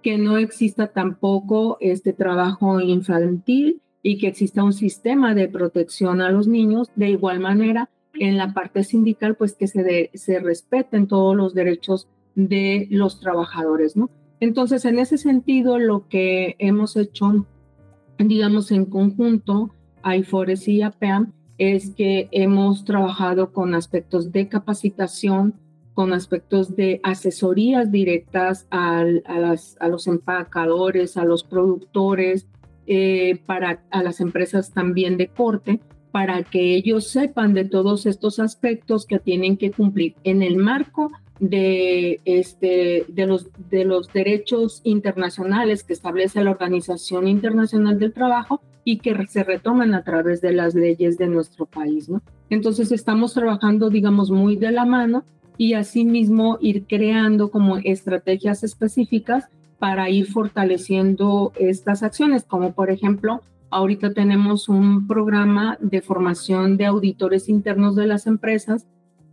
que 0.03 0.17
no 0.17 0.37
exista 0.37 0.87
tampoco 0.87 1.77
este 1.79 2.13
trabajo 2.13 2.79
infantil 2.81 3.81
y 4.03 4.17
que 4.17 4.27
exista 4.27 4.63
un 4.63 4.73
sistema 4.73 5.33
de 5.33 5.47
protección 5.47 6.21
a 6.21 6.29
los 6.29 6.47
niños. 6.47 6.91
De 6.95 7.09
igual 7.09 7.39
manera, 7.39 7.89
en 8.13 8.37
la 8.37 8.53
parte 8.53 8.83
sindical, 8.83 9.35
pues 9.35 9.55
que 9.55 9.67
se, 9.67 10.11
se 10.13 10.39
respeten 10.39 11.07
todos 11.07 11.35
los 11.35 11.55
derechos 11.55 12.09
de 12.35 12.87
los 12.91 13.19
trabajadores, 13.19 13.95
¿no? 13.95 14.09
Entonces, 14.39 14.83
en 14.83 14.99
ese 14.99 15.17
sentido, 15.17 15.79
lo 15.79 16.07
que 16.09 16.57
hemos 16.59 16.97
hecho, 16.97 17.45
digamos, 18.17 18.71
en 18.71 18.85
conjunto, 18.85 19.73
IFORES 20.03 20.67
y 20.67 20.81
APEAM, 20.81 21.31
es 21.57 21.91
que 21.91 22.27
hemos 22.31 22.83
trabajado 22.83 23.53
con 23.53 23.73
aspectos 23.73 24.33
de 24.33 24.49
capacitación, 24.49 25.53
con 25.93 26.11
aspectos 26.11 26.75
de 26.75 26.99
asesorías 27.03 27.91
directas 27.91 28.67
a, 28.69 29.03
las, 29.03 29.77
a, 29.79 29.87
los 29.87 30.07
empacadores, 30.07 31.15
a 31.15 31.23
los 31.23 31.43
productores, 31.43 32.47
eh, 32.87 33.39
para 33.45 33.83
a 33.91 34.03
las 34.03 34.19
empresas 34.19 34.71
también 34.71 35.17
de 35.17 35.27
corte, 35.27 35.79
para 36.11 36.43
que 36.43 36.75
ellos 36.75 37.07
sepan 37.07 37.53
de 37.53 37.65
todos 37.65 38.05
estos 38.05 38.39
aspectos 38.39 39.05
que 39.05 39.19
tienen 39.19 39.57
que 39.57 39.71
cumplir 39.71 40.15
en 40.23 40.43
el 40.43 40.57
marco 40.57 41.11
de, 41.39 42.21
este, 42.25 43.05
de, 43.07 43.25
los, 43.25 43.49
de 43.69 43.85
los 43.85 44.11
derechos 44.13 44.81
internacionales 44.83 45.83
que 45.83 45.93
establece 45.93 46.43
la 46.43 46.51
Organización 46.51 47.27
Internacional 47.27 47.99
del 47.99 48.13
Trabajo 48.13 48.61
y 48.85 48.99
que 48.99 49.15
se 49.27 49.43
retoman 49.43 49.93
a 49.93 50.03
través 50.03 50.41
de 50.41 50.53
las 50.53 50.75
leyes 50.75 51.17
de 51.17 51.27
nuestro 51.27 51.65
país. 51.65 52.09
¿no? 52.09 52.21
Entonces 52.49 52.91
estamos 52.91 53.33
trabajando, 53.33 53.89
digamos, 53.89 54.29
muy 54.29 54.55
de 54.55 54.71
la 54.71 54.85
mano 54.85 55.23
y 55.57 55.73
asimismo 55.73 56.57
ir 56.61 56.85
creando 56.87 57.49
como 57.49 57.77
estrategias 57.77 58.63
específicas 58.63 59.49
para 59.83 60.09
ir 60.09 60.27
fortaleciendo 60.27 61.51
estas 61.59 62.03
acciones, 62.03 62.45
como 62.45 62.71
por 62.71 62.89
ejemplo, 62.89 63.41
ahorita 63.69 64.13
tenemos 64.13 64.69
un 64.69 65.07
programa 65.07 65.77
de 65.81 66.01
formación 66.01 66.77
de 66.77 66.85
auditores 66.85 67.49
internos 67.49 67.93
de 67.97 68.07
las 68.07 68.25
empresas 68.25 68.87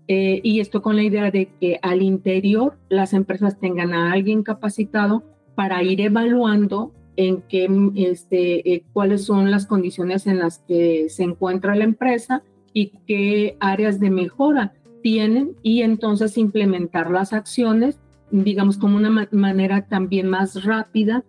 eh, 0.09 0.40
y 0.42 0.59
esto 0.59 0.83
con 0.83 0.97
la 0.97 1.04
idea 1.04 1.30
de 1.30 1.50
que 1.61 1.78
al 1.83 2.02
interior 2.02 2.76
las 2.88 3.12
empresas 3.12 3.61
tengan 3.61 3.95
a 3.95 4.11
alguien 4.11 4.42
capacitado 4.42 5.23
para 5.54 5.85
ir 5.85 6.00
evaluando 6.00 6.92
en 7.14 7.42
qué, 7.42 7.69
este, 7.95 8.75
eh, 8.75 8.83
cuáles 8.92 9.25
son 9.25 9.52
las 9.52 9.66
condiciones 9.66 10.26
en 10.26 10.40
las 10.40 10.59
que 10.66 11.07
se 11.11 11.23
encuentra 11.23 11.76
la 11.76 11.85
empresa 11.85 12.42
y 12.73 12.87
qué 13.07 13.57
áreas 13.61 14.00
de 14.00 14.11
mejora 14.11 14.73
tienen 15.00 15.52
y 15.62 15.83
entonces 15.83 16.37
implementar 16.37 17.09
las 17.12 17.33
acciones, 17.33 18.00
digamos, 18.30 18.78
como 18.78 18.96
una 18.96 19.26
manera 19.30 19.87
también 19.87 20.28
más 20.28 20.64
rápida 20.64 21.25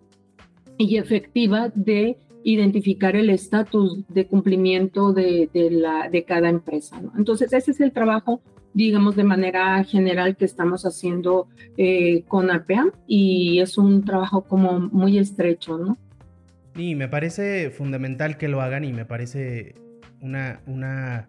y 0.78 0.96
efectiva 0.96 1.70
de 1.74 2.18
identificar 2.44 3.16
el 3.16 3.30
estatus 3.30 4.04
de 4.08 4.26
cumplimiento 4.26 5.12
de, 5.12 5.48
la, 5.70 6.08
de 6.08 6.24
cada 6.24 6.48
empresa. 6.48 7.00
Entonces, 7.16 7.52
ese 7.52 7.70
es 7.70 7.80
el 7.80 7.92
trabajo, 7.92 8.42
digamos, 8.74 9.16
de 9.16 9.24
manera 9.24 9.82
general 9.84 10.36
que 10.36 10.44
estamos 10.44 10.84
haciendo 10.84 11.48
eh, 11.76 12.24
con 12.26 12.50
APEAM 12.50 12.90
y 13.06 13.60
es 13.60 13.78
un 13.78 14.04
trabajo 14.04 14.42
como 14.42 14.80
muy 14.80 15.18
estrecho, 15.18 15.78
¿no? 15.78 15.96
Y 16.74 16.94
me 16.94 17.06
parece 17.06 17.70
fundamental 17.70 18.38
que 18.38 18.48
lo 18.48 18.62
hagan 18.62 18.84
y 18.84 18.92
me 18.92 19.04
parece 19.04 19.74
una, 20.20 20.62
una 20.66 21.28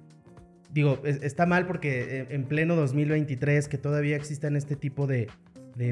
digo, 0.72 1.00
está 1.04 1.46
mal 1.46 1.68
porque 1.68 2.22
eh, 2.22 2.28
en 2.30 2.46
pleno 2.46 2.76
2023 2.76 3.68
que 3.68 3.78
todavía 3.78 4.16
existan 4.16 4.56
este 4.56 4.76
tipo 4.76 5.06
de, 5.06 5.28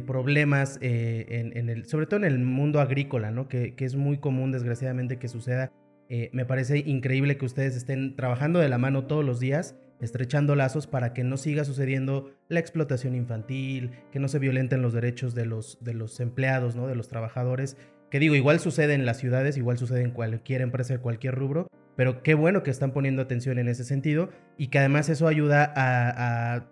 problemas, 0.05 0.77
eh, 0.81 1.51
en, 1.55 1.69
el, 1.69 1.85
sobre 1.85 2.05
todo 2.05 2.17
en 2.17 2.25
el 2.25 2.39
mundo 2.39 2.79
agrícola, 2.79 3.31
¿no? 3.31 3.47
Que, 3.47 3.73
es 3.77 3.95
muy 3.95 4.17
común, 4.17 4.51
desgraciadamente, 4.51 5.17
que 5.17 5.27
suceda. 5.27 5.71
Eh, 6.09 6.29
me 6.33 6.45
parece 6.45 6.79
increíble 6.79 7.37
que 7.37 7.45
ustedes 7.45 7.75
estén 7.75 8.15
trabajando 8.15 8.59
de 8.59 8.69
la 8.69 8.77
mano 8.77 9.05
todos 9.05 9.23
los 9.23 9.39
días, 9.39 9.75
estrechando 10.01 10.55
lazos 10.55 10.87
para 10.87 11.13
que 11.13 11.23
no 11.23 11.37
siga 11.37 11.63
sucediendo 11.63 12.31
la 12.49 12.59
explotación 12.59 13.15
infantil, 13.15 13.91
que 14.11 14.19
no 14.19 14.27
se 14.27 14.39
violenten 14.39 14.81
los 14.81 14.93
derechos 14.93 15.35
de 15.35 15.45
los, 15.45 15.77
de 15.83 15.93
los 15.93 16.19
empleados, 16.19 16.75
¿no? 16.75 16.87
De 16.87 16.95
los 16.95 17.07
trabajadores. 17.07 17.77
Que 18.09 18.19
digo, 18.19 18.35
igual 18.35 18.59
sucede 18.59 18.93
en 18.93 19.05
las 19.05 19.17
ciudades, 19.17 19.57
igual 19.57 19.77
sucede 19.77 20.03
en 20.03 20.11
cualquier 20.11 20.61
empresa 20.61 20.93
de 20.93 20.99
cualquier 20.99 21.33
rubro, 21.35 21.67
pero 21.95 22.23
qué 22.23 22.33
bueno 22.33 22.63
que 22.63 22.71
están 22.71 22.91
poniendo 22.91 23.21
atención 23.21 23.59
en 23.59 23.67
ese 23.67 23.83
sentido 23.83 24.29
y 24.57 24.67
que 24.67 24.79
además 24.79 25.07
eso 25.07 25.27
ayuda 25.27 25.71
a, 25.75 26.67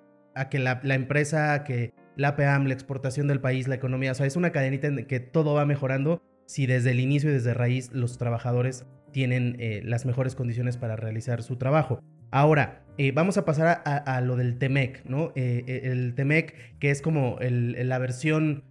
que 0.50 0.60
la, 0.60 0.82
empresa, 0.84 1.64
que 1.64 1.94
la 2.20 2.36
PAM, 2.36 2.66
la 2.66 2.74
exportación 2.74 3.28
del 3.28 3.40
país, 3.40 3.68
la 3.68 3.76
economía, 3.76 4.12
o 4.12 4.16
sea, 4.16 4.26
es 4.26 4.36
una 4.36 4.52
cadenita 4.52 4.88
en 4.88 5.06
que 5.06 5.20
todo 5.20 5.54
va 5.54 5.66
mejorando 5.66 6.22
si 6.46 6.66
desde 6.66 6.92
el 6.92 7.00
inicio 7.00 7.30
y 7.30 7.34
desde 7.34 7.54
raíz 7.54 7.92
los 7.94 8.18
trabajadores 8.18 8.86
tienen 9.12 9.56
eh, 9.60 9.82
las 9.86 10.06
mejores 10.06 10.36
condiciones 10.36 10.78
para 10.78 10.96
realizar 10.96 11.42
su 11.44 11.56
trabajo. 11.56 12.00
Ahora, 12.30 12.84
eh, 12.98 13.14
vamos 13.14 13.38
a 13.38 13.46
pasar 13.46 13.82
a, 13.86 14.22
lo 14.22 14.36
del 14.36 14.58
TEMEC, 14.60 15.06
¿no? 15.06 15.32
Eh, 15.36 15.82
el 15.86 16.14
TEMEC, 16.14 16.78
que 16.80 16.92
es 16.92 17.02
como 17.02 17.38
la 17.40 17.98
versión 17.98 18.64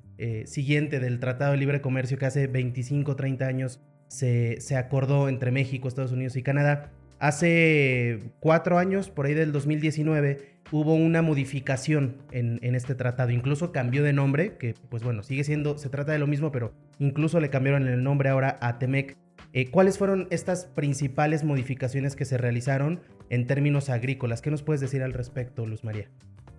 siguiente 0.44 0.98
del 1.00 1.20
Tratado 1.20 1.52
de 1.52 1.58
Libre 1.58 1.80
Comercio 1.80 2.18
que 2.18 2.26
hace 2.26 2.48
25, 2.48 3.16
30 3.16 3.46
años 3.46 3.80
se, 4.08 4.76
acordó 4.76 5.28
entre 5.28 5.52
México, 5.52 5.88
Estados 5.88 6.12
Unidos 6.12 6.36
y 6.36 6.42
Canadá. 6.42 6.92
Hace 7.18 8.32
cuatro 8.40 8.78
años, 8.78 9.10
por 9.10 9.26
ahí 9.26 9.34
del 9.34 9.52
2019, 9.52 10.58
hubo 10.70 10.94
una 10.94 11.22
modificación 11.22 12.18
en, 12.30 12.74
este 12.74 12.94
tratado. 12.94 13.30
Incluso 13.30 13.72
cambió 13.72 14.02
de 14.02 14.12
nombre, 14.12 14.56
que 14.56 14.74
pues 14.88 15.02
bueno, 15.02 15.22
sigue 15.22 15.44
siendo, 15.44 15.78
se 15.78 15.88
trata 15.88 16.12
de 16.12 16.18
lo 16.18 16.26
mismo, 16.26 16.52
pero 16.52 16.72
incluso 16.98 17.40
le 17.40 17.50
cambiaron 17.50 17.88
el 17.88 18.02
nombre 18.02 18.28
ahora 18.28 18.58
a 18.60 18.78
Temec. 18.78 19.16
Eh, 19.52 19.70
¿Cuáles 19.70 19.98
fueron 19.98 20.28
estas 20.30 20.66
principales 20.66 21.42
modificaciones 21.42 22.14
que 22.14 22.24
se 22.24 22.38
realizaron 22.38 23.00
en 23.30 23.46
términos 23.46 23.88
agrícolas? 23.88 24.42
¿Qué 24.42 24.50
nos 24.50 24.62
puedes 24.62 24.80
decir 24.80 25.02
al 25.02 25.12
respecto, 25.12 25.66
Luz 25.66 25.84
María? 25.84 26.08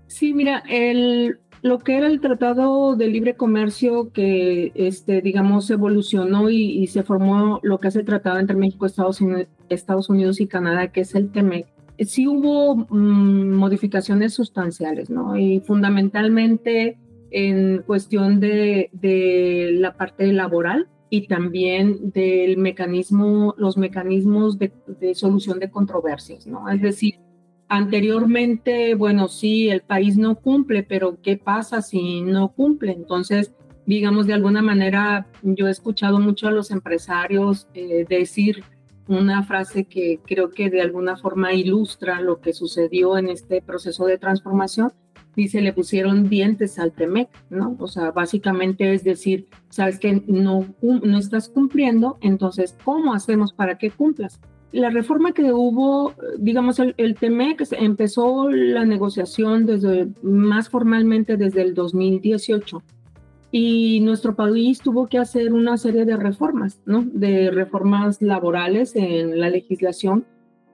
Sí, 0.08 0.34
mira, 0.34 0.64
lo 1.62 1.78
que 1.80 1.98
era 1.98 2.08
el 2.08 2.20
Tratado 2.20 2.96
de 2.96 3.08
Libre 3.08 3.36
Comercio 3.36 4.12
que, 4.12 4.72
este, 4.74 5.22
digamos, 5.22 5.70
evolucionó 5.70 6.50
y, 6.50 6.88
se 6.88 7.04
formó 7.04 7.60
lo 7.62 7.80
que 7.80 7.90
es 7.90 7.96
el 7.96 8.06
Tratado 8.06 8.40
entre 8.40 8.58
México, 8.58 8.88
Estados 8.88 9.22
Unidos, 9.22 9.48
Estados 9.76 10.10
Unidos 10.10 10.40
y 10.40 10.48
Canadá, 10.48 10.92
que 10.92 11.02
es 11.02 11.16
el 11.16 11.32
TEMEC, 11.32 11.68
sí 12.06 12.28
hubo 12.28 12.76
mm, 12.76 13.52
modificaciones 13.54 14.34
sustanciales, 14.34 15.10
¿no? 15.10 15.38
Y 15.38 15.60
fundamentalmente 15.62 16.98
en 17.32 17.84
cuestión 17.86 18.40
de, 18.40 18.90
de 18.94 19.72
la 19.74 19.96
parte 19.96 20.32
laboral, 20.32 20.88
y 21.10 21.28
también 21.28 22.12
del 22.12 22.58
mecanismo, 22.58 23.56
los 23.58 23.78
mecanismos 23.78 24.60
de, 24.60 24.72
de 25.00 25.16
solución 25.16 25.60
de 25.60 25.72
controversias, 25.72 26.46
¿no? 26.46 26.70
Es 26.70 26.82
decir, 26.82 27.16
anteriormente, 27.68 28.96
bueno, 28.96 29.28
sí, 29.28 29.70
el 29.70 29.82
país 29.82 30.18
no 30.18 30.36
cumple, 30.36 30.84
pero 30.84 31.20
¿qué 31.22 31.38
pasa 31.38 31.82
si 31.82 32.22
no 32.22 32.50
cumple? 32.54 32.92
Entonces, 32.92 33.54
digamos, 33.86 34.28
de 34.28 34.34
alguna 34.34 34.62
manera, 34.62 35.28
yo 35.42 35.68
he 35.68 35.72
escuchado 35.72 36.20
mucho 36.20 36.48
a 36.48 36.52
los 36.52 36.70
empresarios 36.70 37.68
eh, 37.74 38.06
decir 38.08 38.64
una 39.10 39.44
frase 39.44 39.86
que 39.86 40.20
creo 40.26 40.52
que 40.52 40.70
de 40.70 40.82
alguna 40.82 41.18
forma 41.18 41.54
ilustra 41.54 42.22
lo 42.22 42.40
que 42.40 42.54
sucedió 42.54 43.18
en 43.18 43.28
este 43.28 43.62
proceso 43.62 44.06
de 44.06 44.20
transformación. 44.20 44.94
Dice, 45.36 45.62
le 45.62 45.74
pusieron 45.74 46.30
dientes 46.30 46.80
al 46.80 46.92
TEMEC, 46.92 47.30
¿no? 47.50 47.76
O 47.80 47.88
sea, 47.88 48.12
básicamente 48.12 48.94
es 48.94 49.04
decir, 49.04 49.48
sabes 49.70 50.00
que 50.00 50.24
no, 50.28 50.66
no 50.82 51.18
estás 51.18 51.50
cumpliendo, 51.50 52.18
entonces, 52.22 52.76
¿cómo 52.84 53.14
hacemos 53.14 53.54
para 53.54 53.78
que 53.78 53.90
cumplas? 53.90 54.40
La 54.72 54.90
reforma 54.90 55.32
que 55.32 55.52
hubo, 55.54 56.14
digamos, 56.38 56.78
el, 56.80 56.94
el 56.98 57.16
TEMEC 57.16 57.64
empezó 57.72 58.50
la 58.50 58.86
negociación 58.86 59.66
desde, 59.66 60.10
más 60.22 60.70
formalmente 60.70 61.38
desde 61.38 61.62
el 61.62 61.74
2018 61.74 62.84
y 63.52 64.00
nuestro 64.02 64.36
país 64.36 64.80
tuvo 64.80 65.08
que 65.08 65.18
hacer 65.18 65.54
una 65.54 65.78
serie 65.78 66.06
de 66.06 66.18
reformas, 66.18 66.82
¿no? 66.86 67.04
De 67.06 67.50
reformas 67.52 68.22
laborales 68.22 68.96
en 68.96 69.40
la 69.40 69.50
legislación 69.50 70.26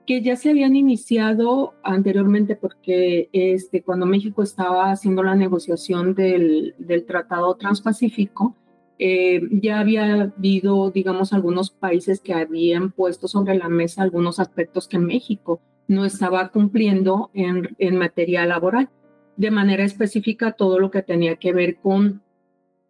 que 0.06 0.22
ya 0.22 0.36
se 0.36 0.50
habían 0.50 0.76
iniciado 0.76 1.74
anteriormente 1.82 2.54
porque 2.54 3.28
este, 3.32 3.82
cuando 3.82 4.06
México 4.06 4.42
estaba 4.42 4.92
haciendo 4.92 5.22
la 5.22 5.34
negociación 5.34 6.14
del, 6.14 6.74
del 6.78 7.04
Tratado 7.04 7.56
Transpacífico, 7.56 8.54
eh, 8.98 9.42
ya 9.50 9.80
había 9.80 10.22
habido, 10.22 10.90
digamos, 10.90 11.32
algunos 11.32 11.70
países 11.70 12.20
que 12.20 12.32
habían 12.32 12.92
puesto 12.92 13.26
sobre 13.26 13.56
la 13.56 13.68
mesa 13.68 14.02
algunos 14.02 14.38
aspectos 14.38 14.86
que 14.86 14.98
México 14.98 15.60
no 15.88 16.04
estaba 16.04 16.48
cumpliendo 16.48 17.30
en, 17.34 17.74
en 17.78 17.98
materia 17.98 18.46
laboral. 18.46 18.88
De 19.36 19.50
manera 19.50 19.84
específica, 19.84 20.52
todo 20.52 20.78
lo 20.78 20.90
que 20.90 21.02
tenía 21.02 21.36
que 21.36 21.52
ver 21.52 21.76
con 21.76 22.22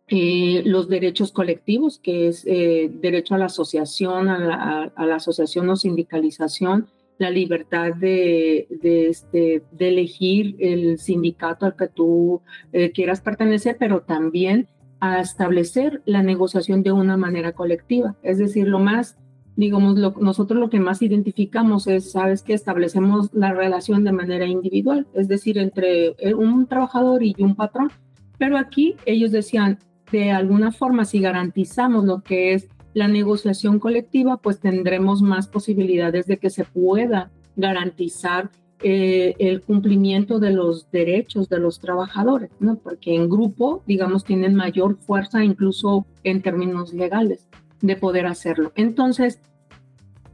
eh, 0.09 0.63
los 0.65 0.89
derechos 0.89 1.33
colectivos, 1.33 1.99
que 1.99 2.29
es 2.29 2.45
eh, 2.47 2.89
derecho 2.93 3.35
a 3.35 3.39
la 3.39 3.47
asociación, 3.47 4.29
a 4.29 4.93
la, 4.97 5.15
asociación 5.17 5.69
o 5.69 5.75
sindicalización, 5.75 6.87
la 7.19 7.31
libertad 7.31 7.93
de, 7.93 8.69
de, 8.71 9.09
este, 9.09 9.65
de 9.73 9.89
elegir 9.89 10.55
el 10.61 11.01
sindicato 11.01 11.67
al 11.67 11.75
que 11.75 11.89
tú 11.89 12.41
eh, 12.73 12.93
quieras 12.93 13.21
pertenecer, 13.21 13.79
pero 13.81 14.03
también 14.03 14.69
a 15.01 15.21
establecer 15.21 16.03
la 16.05 16.23
negociación 16.23 16.85
de 16.85 16.93
una 16.93 17.17
manera 17.17 17.51
colectiva. 17.51 18.15
Es 18.23 18.39
decir, 18.39 18.69
lo 18.69 18.79
más, 18.79 19.17
digamos, 19.57 19.97
nosotros 20.21 20.61
lo 20.61 20.71
que 20.71 20.79
más 20.79 21.03
identificamos 21.03 21.89
es, 21.89 22.13
sabes, 22.13 22.43
que 22.43 22.55
establecemos 22.55 23.35
la 23.35 23.53
relación 23.53 24.05
de 24.05 24.13
manera 24.13 24.47
individual, 24.47 25.09
es 25.15 25.27
decir, 25.27 25.59
entre 25.59 26.15
un 26.37 26.69
trabajador 26.69 27.25
y 27.25 27.35
un 27.41 27.57
patrón. 27.57 27.91
Pero 28.39 28.57
aquí 28.57 28.95
ellos 29.07 29.33
decían, 29.33 29.79
de 30.11 30.31
alguna 30.31 30.73
forma, 30.73 31.05
si 31.05 31.21
garantizamos 31.21 32.05
lo 32.05 32.23
que 32.23 32.55
es 32.55 32.69
la 32.95 33.09
negociación 33.09 33.79
colectiva, 33.79 34.39
pues 34.39 34.59
tendremos 34.61 35.21
más 35.21 35.49
posibilidades 35.49 36.27
de 36.27 36.39
que 36.39 36.51
se 36.51 36.65
pueda 36.65 37.31
garantizar 37.57 38.51
eh, 38.83 39.35
el 39.39 39.63
cumplimiento 39.63 40.39
de 40.39 40.51
los 40.51 40.91
derechos 40.91 41.49
de 41.49 41.59
los 41.59 41.81
trabajadores, 41.81 42.51
¿no? 42.61 42.77
Porque 42.77 43.15
en 43.15 43.29
grupo, 43.29 43.83
digamos, 43.87 44.25
tienen 44.25 44.55
mayor 44.55 44.97
fuerza, 44.99 45.43
incluso 45.43 46.07
en 46.25 46.43
términos 46.43 46.93
legales, 46.93 47.49
de 47.81 47.97
poder 47.97 48.27
hacerlo. 48.27 48.73
Entonces, 48.77 49.41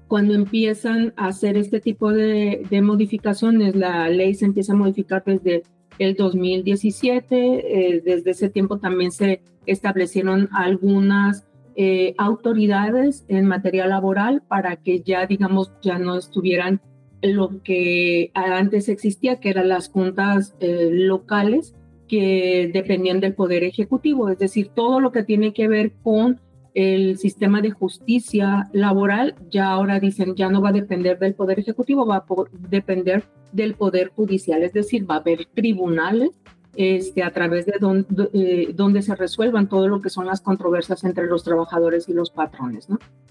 cuando 0.09 0.35
empiezan 0.35 1.15
a 1.17 1.29
hacer 1.29 1.57
este 1.57 1.81
tipo 1.81 2.13
de, 2.13 2.67
de 2.69 2.83
modificaciones, 2.83 3.75
la 3.75 4.09
ley 4.09 4.35
se 4.35 4.45
empieza 4.45 4.73
a 4.73 4.77
modificar 4.77 5.23
desde 5.25 5.63
el 5.99 6.15
2017. 6.15 7.97
Eh, 7.97 8.03
desde 8.05 8.31
ese 8.31 8.49
tiempo 8.49 8.79
también 8.79 9.13
se 9.13 9.43
establecieron 9.67 10.49
algunas 10.53 11.47
eh, 11.75 12.15
autoridades 12.19 13.25
en 13.29 13.47
materia 13.47 13.87
laboral 13.87 14.43
para 14.47 14.77
que 14.77 15.01
ya, 15.01 15.27
digamos, 15.27 15.73
ya 15.83 15.99
no 15.99 16.17
estuvieran 16.17 16.81
lo 17.23 17.63
que 17.63 18.31
antes 18.35 18.89
existía, 18.89 19.41
que 19.41 19.51
eran 19.51 19.69
las 19.69 19.89
juntas 19.89 20.55
eh, 20.61 20.89
locales 20.91 21.75
que 22.09 22.71
dependían 22.75 23.21
del 23.21 23.35
Poder 23.35 23.65
Ejecutivo, 23.65 24.29
es 24.29 24.39
decir, 24.39 24.69
todo 24.75 25.01
lo 25.01 25.13
que 25.13 25.23
tiene 25.23 25.55
que 25.55 25.69
ver 25.69 25.93
con 26.03 26.41
el 26.75 27.19
sistema 27.19 27.61
de 27.61 27.71
justicia 27.71 28.69
laboral, 28.73 29.35
ya 29.51 29.71
ahora 29.71 30.01
dicen, 30.01 30.35
ya 30.35 30.49
no 30.49 30.63
va 30.63 30.71
a 30.71 30.73
depender 30.73 31.19
del 31.19 31.35
Poder 31.35 31.59
Ejecutivo, 31.59 32.07
va 32.07 32.17
a 32.17 32.25
depender 32.71 33.25
del 33.53 33.75
Poder 33.75 34.09
Judicial, 34.09 34.63
es 34.63 34.73
decir, 34.73 35.09
va 35.09 35.17
a 35.17 35.19
haber 35.19 35.47
tribunales 35.55 36.31
este, 36.75 37.23
a 37.23 37.31
través 37.31 37.67
de 37.67 37.75
donde, 37.79 38.31
eh, 38.33 38.73
donde 38.75 39.03
se 39.03 39.15
resuelvan 39.15 39.69
todo 39.69 39.89
lo 39.89 40.01
que 40.01 40.09
son 40.09 40.27
las 40.27 40.41
controversias 40.41 41.05
entre 41.05 41.27
los 41.27 41.45
trabajadores 41.45 42.09
y 42.09 42.15
los 42.15 42.31
patrones. 42.31 42.89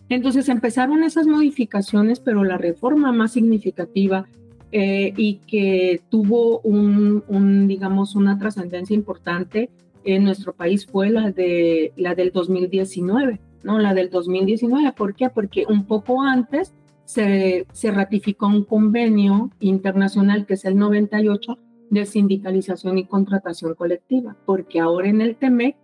Entonces 0.10 0.48
empezaron 0.48 1.04
esas 1.04 1.26
modificaciones, 1.26 2.20
pero 2.20 2.44
la 2.44 2.60
reforma 2.60 3.12
más 3.12 3.32
significativa 3.32 4.28
eh, 4.72 5.14
y 5.18 5.36
que 5.48 6.02
tuvo 6.10 6.60
un 6.60 7.68
digamos, 7.68 8.16
una 8.16 8.38
trascendencia 8.38 8.94
importante 8.94 9.72
en 10.04 10.24
nuestro 10.24 10.54
país 10.54 10.86
fue 10.86 11.10
la, 11.10 11.32
de, 11.32 11.94
la 11.96 12.16
del 12.16 12.32
2019, 12.32 13.40
¿no? 13.64 13.80
La 13.80 13.94
del 13.94 14.10
2019, 14.10 14.94
¿por 14.94 15.16
qué? 15.16 15.30
Porque 15.30 15.66
un 15.68 15.86
poco 15.86 16.22
antes 16.22 16.74
se, 17.06 17.66
se 17.72 17.92
ratificó 17.92 18.48
un 18.48 18.64
convenio 18.64 19.52
internacional 19.60 20.46
que 20.46 20.56
es 20.56 20.66
el 20.66 20.78
98 20.78 21.58
de 21.90 22.06
sindicalización 22.06 22.98
y 22.98 23.06
contratación 23.06 23.76
colectiva, 23.76 24.38
porque 24.46 24.80
ahora 24.80 25.10
en 25.10 25.22
el 25.22 25.36
TEMEC 25.36 25.76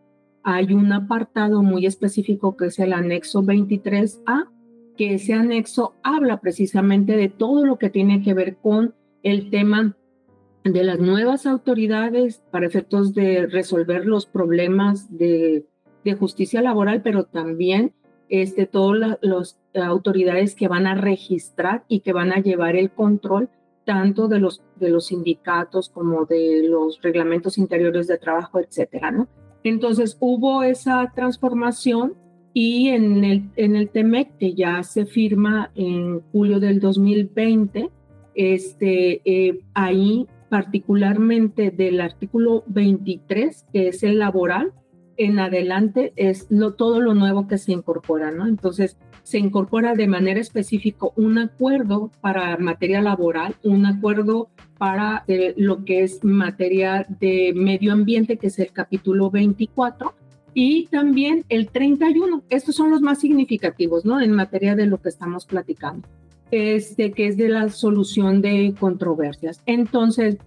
hay 0.43 0.73
un 0.73 0.93
apartado 0.93 1.61
muy 1.61 1.85
específico 1.85 2.55
que 2.55 2.67
es 2.67 2.79
el 2.79 2.93
anexo 2.93 3.43
23A, 3.43 4.47
que 4.95 5.15
ese 5.15 5.33
anexo 5.33 5.95
habla 6.03 6.39
precisamente 6.39 7.17
de 7.17 7.27
todo 7.27 7.65
lo 7.65 7.77
que 7.77 7.89
tiene 7.89 8.23
que 8.23 8.33
ver 8.33 8.55
con 8.55 8.95
el 9.23 9.49
tema 9.49 9.97
de 10.73 10.83
las 10.83 10.99
nuevas 10.99 11.45
autoridades 11.45 12.43
para 12.51 12.67
efectos 12.67 13.13
de 13.13 13.47
resolver 13.47 14.05
los 14.05 14.25
problemas 14.25 15.17
de, 15.17 15.65
de 16.03 16.13
justicia 16.15 16.61
laboral, 16.61 17.01
pero 17.01 17.25
también 17.25 17.93
este, 18.29 18.65
todas 18.65 19.17
las 19.21 19.59
autoridades 19.73 20.55
que 20.55 20.67
van 20.67 20.87
a 20.87 20.95
registrar 20.95 21.83
y 21.87 22.01
que 22.01 22.13
van 22.13 22.31
a 22.31 22.41
llevar 22.41 22.75
el 22.75 22.91
control 22.91 23.49
tanto 23.85 24.27
de 24.27 24.39
los, 24.39 24.61
de 24.75 24.89
los 24.89 25.07
sindicatos 25.07 25.89
como 25.89 26.25
de 26.25 26.67
los 26.67 27.01
reglamentos 27.01 27.57
interiores 27.57 28.07
de 28.07 28.17
trabajo, 28.17 28.59
etcétera, 28.59 29.11
¿no? 29.11 29.29
Entonces 29.63 30.17
hubo 30.19 30.63
esa 30.63 31.11
transformación 31.15 32.15
y 32.53 32.89
en 32.89 33.23
el, 33.23 33.49
en 33.55 33.75
el 33.75 33.89
TEMEC, 33.89 34.37
que 34.37 34.55
ya 34.55 34.83
se 34.83 35.05
firma 35.05 35.71
en 35.75 36.21
julio 36.31 36.59
del 36.59 36.79
2020, 36.79 37.89
este, 38.35 39.21
eh, 39.23 39.59
ahí 39.73 40.27
particularmente 40.49 41.71
del 41.71 42.01
artículo 42.01 42.63
23, 42.67 43.65
que 43.71 43.89
es 43.89 44.03
el 44.03 44.19
laboral, 44.19 44.73
en 45.17 45.39
adelante 45.39 46.13
es 46.15 46.47
lo, 46.49 46.73
todo 46.73 47.01
lo 47.01 47.13
nuevo 47.13 47.47
que 47.47 47.57
se 47.57 47.71
incorpora, 47.71 48.31
¿no? 48.31 48.47
Entonces, 48.47 48.97
se 49.23 49.39
incorpora 49.39 49.93
de 49.93 50.07
manera 50.07 50.39
específica 50.39 51.07
un 51.15 51.37
acuerdo 51.37 52.11
para 52.21 52.55
materia 52.57 53.01
laboral, 53.01 53.55
un 53.63 53.85
acuerdo 53.85 54.49
para 54.77 55.23
eh, 55.27 55.53
lo 55.57 55.83
que 55.83 56.03
es 56.03 56.23
materia 56.23 57.05
de 57.19 57.51
medio 57.55 57.93
ambiente, 57.93 58.37
que 58.37 58.47
es 58.47 58.59
el 58.59 58.71
capítulo 58.71 59.31
24, 59.31 60.13
y 60.53 60.87
también 60.87 61.45
el 61.49 61.67
31. 61.69 62.43
Estos 62.49 62.75
son 62.75 62.91
los 62.91 63.01
más 63.01 63.19
significativos, 63.19 64.05
¿no? 64.05 64.21
En 64.21 64.31
materia 64.31 64.75
de 64.75 64.85
lo 64.85 65.01
que 65.01 65.09
estamos 65.09 65.45
platicando 65.45 66.07
este, 66.51 67.11
que 67.11 67.27
es 67.27 67.37
de 67.37 67.49
la 67.49 67.69
solución 67.69 68.41
de 68.41 68.73
controversias. 68.79 69.61
Entonces, 69.65 70.37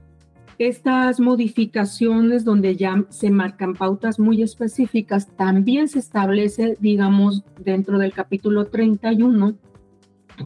estas 0.58 1.20
modificaciones 1.20 2.44
donde 2.44 2.76
ya 2.76 3.06
se 3.08 3.30
marcan 3.30 3.74
pautas 3.74 4.18
muy 4.18 4.42
específicas, 4.42 5.28
también 5.36 5.88
se 5.88 5.98
establece, 5.98 6.76
digamos, 6.80 7.44
dentro 7.64 7.98
del 7.98 8.12
capítulo 8.12 8.66
31, 8.66 9.56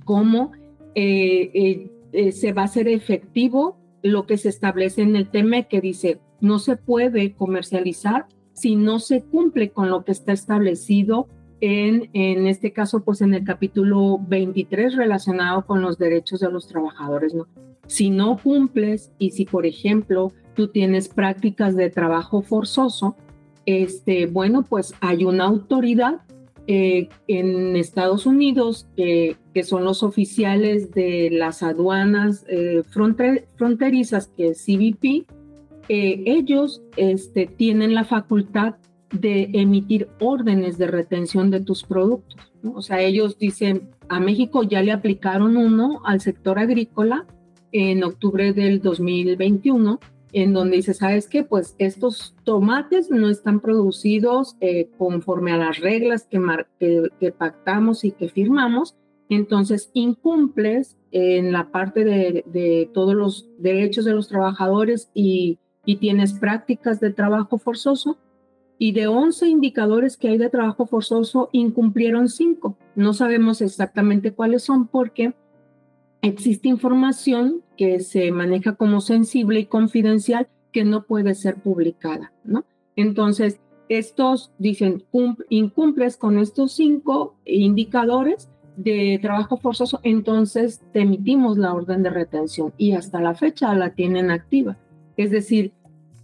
cómo 0.04 0.52
eh, 0.94 1.50
eh, 1.52 1.90
eh, 2.12 2.32
se 2.32 2.52
va 2.52 2.62
a 2.62 2.66
hacer 2.66 2.86
efectivo 2.86 3.76
lo 4.02 4.26
que 4.26 4.36
se 4.36 4.50
establece 4.50 5.02
en 5.02 5.16
el 5.16 5.28
tema 5.28 5.64
que 5.64 5.80
dice, 5.80 6.20
no 6.40 6.60
se 6.60 6.76
puede 6.76 7.32
comercializar 7.32 8.26
si 8.52 8.76
no 8.76 9.00
se 9.00 9.22
cumple 9.22 9.70
con 9.70 9.90
lo 9.90 10.04
que 10.04 10.12
está 10.12 10.32
establecido 10.32 11.26
en, 11.64 12.11
en 12.12 12.46
este 12.46 12.72
caso, 12.72 13.05
pues 13.05 13.22
en 13.22 13.33
el 13.33 13.42
capítulo 13.42 14.18
23 14.29 14.96
relacionado 14.96 15.64
con 15.64 15.81
los 15.81 15.96
derechos 15.96 16.40
de 16.40 16.50
los 16.50 16.68
trabajadores, 16.68 17.35
¿no? 17.35 17.46
Si 17.87 18.11
no 18.11 18.38
cumples 18.38 19.12
y 19.18 19.31
si, 19.31 19.46
por 19.46 19.64
ejemplo, 19.64 20.33
tú 20.55 20.68
tienes 20.68 21.09
prácticas 21.09 21.74
de 21.74 21.88
trabajo 21.88 22.42
forzoso, 22.42 23.16
este, 23.66 24.27
bueno, 24.27 24.62
pues 24.62 24.94
hay 25.00 25.24
una 25.24 25.44
autoridad 25.44 26.20
eh, 26.66 27.09
en 27.29 27.77
Estados 27.77 28.27
Unidos, 28.27 28.87
que 28.96 29.37
son 29.62 29.85
los 29.85 30.03
oficiales 30.03 30.92
de 30.92 31.31
las 31.31 31.62
aduanas 31.62 32.44
eh, 32.48 32.83
fronterizas, 33.57 34.29
que 34.29 34.48
es 34.48 34.64
CBP, 34.64 35.27
eh, 35.88 36.22
ellos 36.27 36.83
este, 36.96 37.46
tienen 37.46 37.94
la 37.94 38.05
facultad 38.05 38.77
de 39.12 39.50
emitir 39.52 40.08
órdenes 40.20 40.78
de 40.78 40.86
retención 40.86 41.50
de 41.50 41.60
tus 41.60 41.84
productos. 41.84 42.52
O 42.74 42.82
sea, 42.82 43.00
ellos 43.00 43.38
dicen, 43.38 43.90
a 44.08 44.20
México 44.20 44.62
ya 44.62 44.82
le 44.82 44.92
aplicaron 44.92 45.56
uno 45.56 46.00
al 46.04 46.20
sector 46.20 46.58
agrícola 46.58 47.26
en 47.72 48.04
octubre 48.04 48.52
del 48.52 48.80
2021 48.80 50.00
en 50.34 50.52
donde 50.52 50.76
dice, 50.76 50.94
¿sabes 50.94 51.28
qué? 51.28 51.44
Pues 51.44 51.76
estos 51.78 52.34
tomates 52.42 53.08
no 53.08 53.30
están 53.30 53.60
producidos 53.60 54.56
eh, 54.60 54.90
conforme 54.98 55.52
a 55.52 55.56
las 55.56 55.78
reglas 55.78 56.26
que, 56.28 56.40
que, 57.20 57.30
pactamos 57.30 58.04
y 58.04 58.10
que 58.10 58.28
firmamos, 58.28 58.96
entonces 59.28 59.90
incumples 59.94 60.96
en 61.12 61.52
la 61.52 61.70
parte 61.70 62.04
de, 62.04 62.90
todos 62.92 63.14
los 63.14 63.48
derechos 63.58 64.04
de 64.04 64.12
los 64.12 64.26
trabajadores 64.26 65.08
y, 65.14 65.60
y, 65.86 65.96
tienes 65.96 66.32
prácticas 66.32 66.98
de 66.98 67.10
trabajo 67.10 67.56
forzoso. 67.56 68.18
Y 68.78 68.92
de 68.92 69.06
11 69.06 69.48
indicadores 69.48 70.16
que 70.16 70.28
hay 70.28 70.38
de 70.38 70.50
trabajo 70.50 70.87
forzoso, 70.87 71.48
incumplieron 71.52 72.28
5. 72.28 72.76
No 72.96 73.12
sabemos 73.12 73.60
exactamente 73.60 74.32
cuáles 74.32 74.64
son 74.64 74.88
porque 74.88 75.34
existe 76.22 76.68
información 76.68 77.62
que 77.76 78.00
se 78.00 78.30
maneja 78.30 78.74
como 78.74 79.00
sensible 79.00 79.60
y 79.60 79.66
confidencial 79.66 80.48
que 80.72 80.84
no 80.84 81.04
puede 81.04 81.34
ser 81.34 81.56
publicada, 81.56 82.32
¿no? 82.44 82.64
Entonces, 82.96 83.60
estos 83.88 84.52
dicen, 84.58 85.04
incumples 85.48 86.16
con 86.16 86.38
estos 86.38 86.72
cinco 86.72 87.37
indicadores 87.44 88.48
de 88.76 89.18
trabajo 89.22 89.56
forzoso, 89.56 90.00
entonces 90.02 90.82
te 90.92 91.02
emitimos 91.02 91.58
la 91.58 91.72
orden 91.72 92.02
de 92.02 92.10
retención 92.10 92.72
y 92.76 92.92
hasta 92.92 93.20
la 93.20 93.34
fecha 93.34 93.74
la 93.74 93.90
tienen 93.90 94.30
activa. 94.30 94.76
Es 95.16 95.30
decir, 95.30 95.72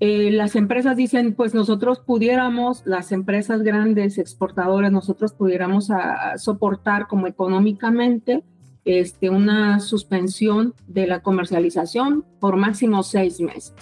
eh, 0.00 0.30
las 0.30 0.56
empresas 0.56 0.96
dicen, 0.96 1.34
pues 1.34 1.54
nosotros 1.54 2.00
pudiéramos, 2.00 2.82
las 2.86 3.12
empresas 3.12 3.62
grandes 3.62 4.16
exportadoras, 4.16 4.90
nosotros 4.90 5.34
pudiéramos 5.34 5.90
soportar 6.36 7.06
como 7.06 7.26
económicamente 7.26 8.42
este, 8.86 9.28
una 9.28 9.78
suspensión 9.78 10.74
de 10.86 11.06
la 11.06 11.20
comercialización 11.20 12.24
por 12.40 12.56
máximo 12.56 13.02
seis 13.02 13.40
meses. 13.40 13.74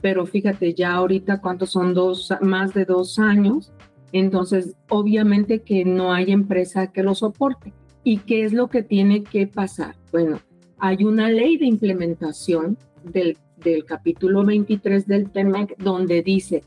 Pero 0.00 0.24
fíjate, 0.24 0.72
ya 0.72 0.94
ahorita 0.94 1.40
cuántos 1.40 1.70
son 1.70 1.94
dos, 1.94 2.32
más 2.40 2.72
de 2.72 2.84
dos 2.84 3.18
años, 3.18 3.72
entonces 4.12 4.76
obviamente 4.88 5.62
que 5.62 5.84
no 5.84 6.12
hay 6.12 6.30
empresa 6.30 6.92
que 6.92 7.02
lo 7.02 7.16
soporte. 7.16 7.72
¿Y 8.04 8.18
qué 8.18 8.44
es 8.44 8.52
lo 8.52 8.68
que 8.68 8.84
tiene 8.84 9.24
que 9.24 9.48
pasar? 9.48 9.96
Bueno, 10.12 10.38
hay 10.78 11.02
una 11.02 11.28
ley 11.28 11.56
de 11.56 11.66
implementación 11.66 12.78
del, 13.02 13.36
del 13.70 13.84
capítulo 13.84 14.44
23 14.44 15.06
del 15.06 15.30
TEMEC 15.30 15.76
donde 15.78 16.22
dice, 16.22 16.62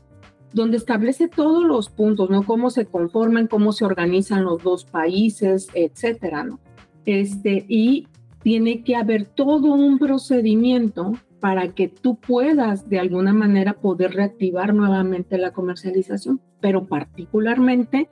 donde 0.52 0.76
establece 0.76 1.28
todos 1.28 1.64
los 1.64 1.88
puntos, 1.88 2.28
¿no? 2.30 2.42
Cómo 2.42 2.70
se 2.70 2.86
conforman, 2.86 3.46
cómo 3.46 3.72
se 3.72 3.84
organizan 3.84 4.44
los 4.44 4.62
dos 4.62 4.84
países, 4.84 5.68
etcétera, 5.74 6.44
¿no? 6.44 6.60
Este, 7.06 7.64
y 7.68 8.06
tiene 8.42 8.82
que 8.84 8.96
haber 8.96 9.24
todo 9.24 9.72
un 9.72 9.98
procedimiento 9.98 11.12
para 11.40 11.68
que 11.68 11.88
tú 11.88 12.16
puedas 12.16 12.88
de 12.88 12.98
alguna 12.98 13.32
manera 13.32 13.74
poder 13.74 14.12
reactivar 14.12 14.74
nuevamente 14.74 15.38
la 15.38 15.52
comercialización, 15.52 16.40
pero 16.60 16.86
particularmente 16.86 18.08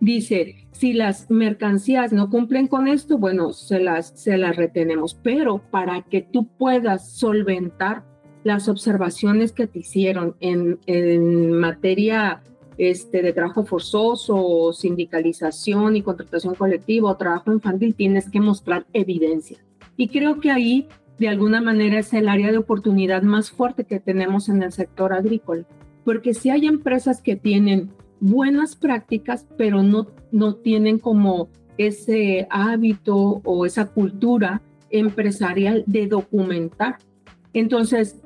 dice, 0.00 0.66
si 0.72 0.94
las 0.94 1.30
mercancías 1.30 2.12
no 2.12 2.30
cumplen 2.30 2.66
con 2.66 2.88
esto, 2.88 3.18
bueno, 3.18 3.52
se 3.52 3.80
las, 3.80 4.18
se 4.18 4.38
las 4.38 4.56
retenemos, 4.56 5.14
pero 5.14 5.58
para 5.70 6.02
que 6.02 6.22
tú 6.22 6.46
puedas 6.46 7.12
solventar 7.12 8.04
las 8.44 8.68
observaciones 8.68 9.52
que 9.52 9.66
te 9.66 9.80
hicieron 9.80 10.34
en, 10.40 11.52
materia 11.52 12.42
este, 12.78 13.22
de 13.22 13.32
trabajo 13.32 13.64
forzoso, 13.64 14.72
sindicalización 14.72 15.96
y 15.96 16.02
contratación 16.02 16.54
colectiva 16.54 17.10
o 17.10 17.16
trabajo 17.16 17.52
infantil, 17.52 17.94
tienes 17.94 18.30
que 18.30 18.40
mostrar 18.40 18.86
evidencia. 18.92 19.58
Y 19.96 20.08
creo 20.08 20.40
que 20.40 20.50
ahí, 20.50 20.88
de 21.18 21.28
alguna 21.28 21.60
manera, 21.60 21.98
es 21.98 22.14
el 22.14 22.28
área 22.28 22.50
de 22.50 22.58
oportunidad 22.58 23.22
más 23.22 23.50
fuerte 23.50 23.84
que 23.84 24.00
tenemos 24.00 24.48
en 24.48 24.62
el 24.62 24.72
sector 24.72 25.12
agrícola. 25.12 25.64
Porque 26.04 26.32
si 26.32 26.48
hay 26.48 26.66
empresas 26.66 27.20
que 27.20 27.36
tienen 27.36 27.90
buenas 28.20 28.76
prácticas, 28.76 29.46
pero 29.58 29.82
no, 29.82 30.06
no 30.32 30.54
tienen 30.54 30.98
como 30.98 31.50
ese 31.76 32.46
hábito 32.50 33.40
o 33.44 33.66
esa 33.66 33.86
cultura 33.86 34.62
empresarial 34.90 35.84
de 35.86 36.06
documentar. 36.06 36.98
Entonces, 37.52 38.20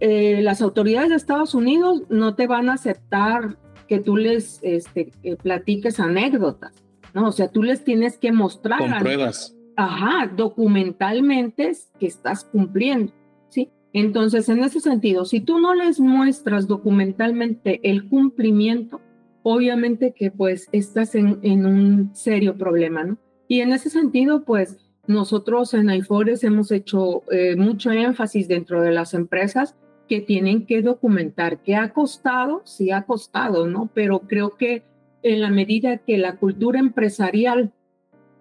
eh, 0.00 0.40
las 0.42 0.62
autoridades 0.62 1.10
de 1.10 1.16
Estados 1.16 1.54
Unidos 1.54 2.02
no 2.08 2.34
te 2.34 2.46
van 2.46 2.68
a 2.68 2.74
aceptar 2.74 3.56
que 3.88 3.98
tú 3.98 4.16
les 4.16 4.60
este, 4.62 5.12
platiques 5.42 6.00
anécdotas, 6.00 6.82
¿no? 7.12 7.28
O 7.28 7.32
sea, 7.32 7.48
tú 7.48 7.62
les 7.62 7.84
tienes 7.84 8.18
que 8.18 8.32
mostrar. 8.32 8.78
Con 8.78 8.98
pruebas. 8.98 9.56
Ajá, 9.76 10.30
documentalmente 10.34 11.72
que 11.98 12.06
estás 12.06 12.44
cumpliendo, 12.44 13.12
¿sí? 13.48 13.70
Entonces, 13.92 14.48
en 14.48 14.62
ese 14.62 14.80
sentido, 14.80 15.24
si 15.24 15.40
tú 15.40 15.58
no 15.58 15.74
les 15.74 16.00
muestras 16.00 16.66
documentalmente 16.66 17.80
el 17.82 18.08
cumplimiento, 18.08 19.00
obviamente 19.42 20.14
que 20.16 20.30
pues 20.30 20.68
estás 20.72 21.14
en, 21.14 21.38
en 21.42 21.66
un 21.66 22.14
serio 22.14 22.56
problema, 22.56 23.04
¿no? 23.04 23.18
Y 23.46 23.60
en 23.60 23.72
ese 23.72 23.90
sentido, 23.90 24.44
pues 24.44 24.78
nosotros 25.06 25.74
en 25.74 25.90
IFORES 25.90 26.44
hemos 26.44 26.70
hecho 26.70 27.22
eh, 27.30 27.56
mucho 27.56 27.90
énfasis 27.92 28.48
dentro 28.48 28.80
de 28.80 28.92
las 28.92 29.12
empresas 29.12 29.76
que 30.08 30.20
tienen 30.20 30.66
que 30.66 30.82
documentar. 30.82 31.58
¿Qué 31.58 31.76
ha 31.76 31.92
costado? 31.92 32.62
Sí 32.64 32.90
ha 32.90 33.02
costado, 33.02 33.66
¿no? 33.66 33.90
Pero 33.94 34.20
creo 34.20 34.56
que 34.56 34.82
en 35.22 35.40
la 35.40 35.50
medida 35.50 35.98
que 35.98 36.18
la 36.18 36.36
cultura 36.36 36.78
empresarial 36.78 37.72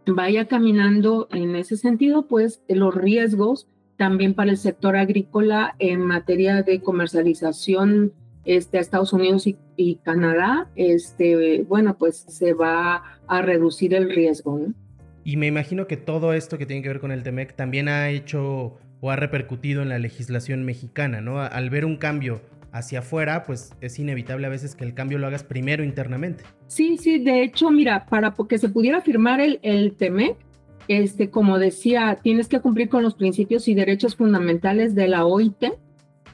vaya 0.06 0.46
caminando 0.46 1.28
en 1.32 1.56
ese 1.56 1.78
sentido, 1.78 2.28
pues 2.28 2.62
los 2.68 2.94
riesgos 2.94 3.68
también 3.98 4.34
para 4.34 4.52
el 4.52 4.58
sector 4.58 4.98
agrícola 4.98 5.76
en 5.80 6.02
materia 6.02 6.62
de 6.64 6.82
comercialización 6.82 8.12
este, 8.44 8.78
a 8.78 8.82
Estados 8.82 9.14
Unidos 9.14 9.48
y, 9.78 9.96
Canadá, 10.04 10.70
este, 10.76 11.64
bueno, 11.64 11.98
pues 11.98 12.18
se 12.18 12.54
va 12.54 13.04
a 13.28 13.42
reducir 13.42 13.94
el 13.94 14.14
riesgo. 14.14 14.60
¿no? 14.60 14.74
Y 15.24 15.38
me 15.38 15.48
imagino 15.48 15.88
que 15.88 15.96
todo 15.96 16.34
esto 16.34 16.58
que 16.58 16.66
tiene 16.66 16.82
que 16.82 16.90
ver 16.90 17.00
con 17.00 17.12
el 17.12 17.24
TEMEC 17.24 17.56
también 17.56 17.88
ha 17.88 18.10
hecho 18.10 18.78
o 19.04 19.12
ha 19.12 19.18
repercutido 19.18 19.82
en 19.82 19.90
la 19.90 20.00
legislación 20.00 20.64
mexicana, 20.64 21.20
¿no? 21.20 21.42
Al 21.42 21.70
ver 21.70 21.84
un 21.84 21.98
cambio 21.98 22.40
hacia 22.72 23.00
afuera, 23.00 23.44
pues 23.44 23.74
es 23.82 24.00
inevitable 24.00 24.48
a 24.48 24.50
veces 24.50 24.76
que 24.76 24.86
el 24.86 24.94
cambio 24.94 25.18
lo 25.18 25.28
hagas 25.28 25.44
primero 25.44 25.84
internamente. 25.84 26.46
Sí, 26.68 26.98
sí, 26.98 27.20
de 27.20 27.44
hecho, 27.44 27.70
mira, 27.70 28.06
para 28.06 28.34
que 28.48 28.58
se 28.58 28.70
pudiera 28.70 29.02
firmar 29.02 29.42
el, 29.42 29.60
el 29.62 29.98
TEMEC, 29.98 30.38
este, 30.88 31.30
como 31.30 31.60
decía, 31.60 32.18
tienes 32.24 32.48
que 32.48 32.62
cumplir 32.62 32.88
con 32.88 33.04
los 33.04 33.16
principios 33.16 33.68
y 33.68 33.74
derechos 33.74 34.16
fundamentales 34.16 34.96
de 34.96 35.10
la 35.10 35.26
OIT. 35.26 35.66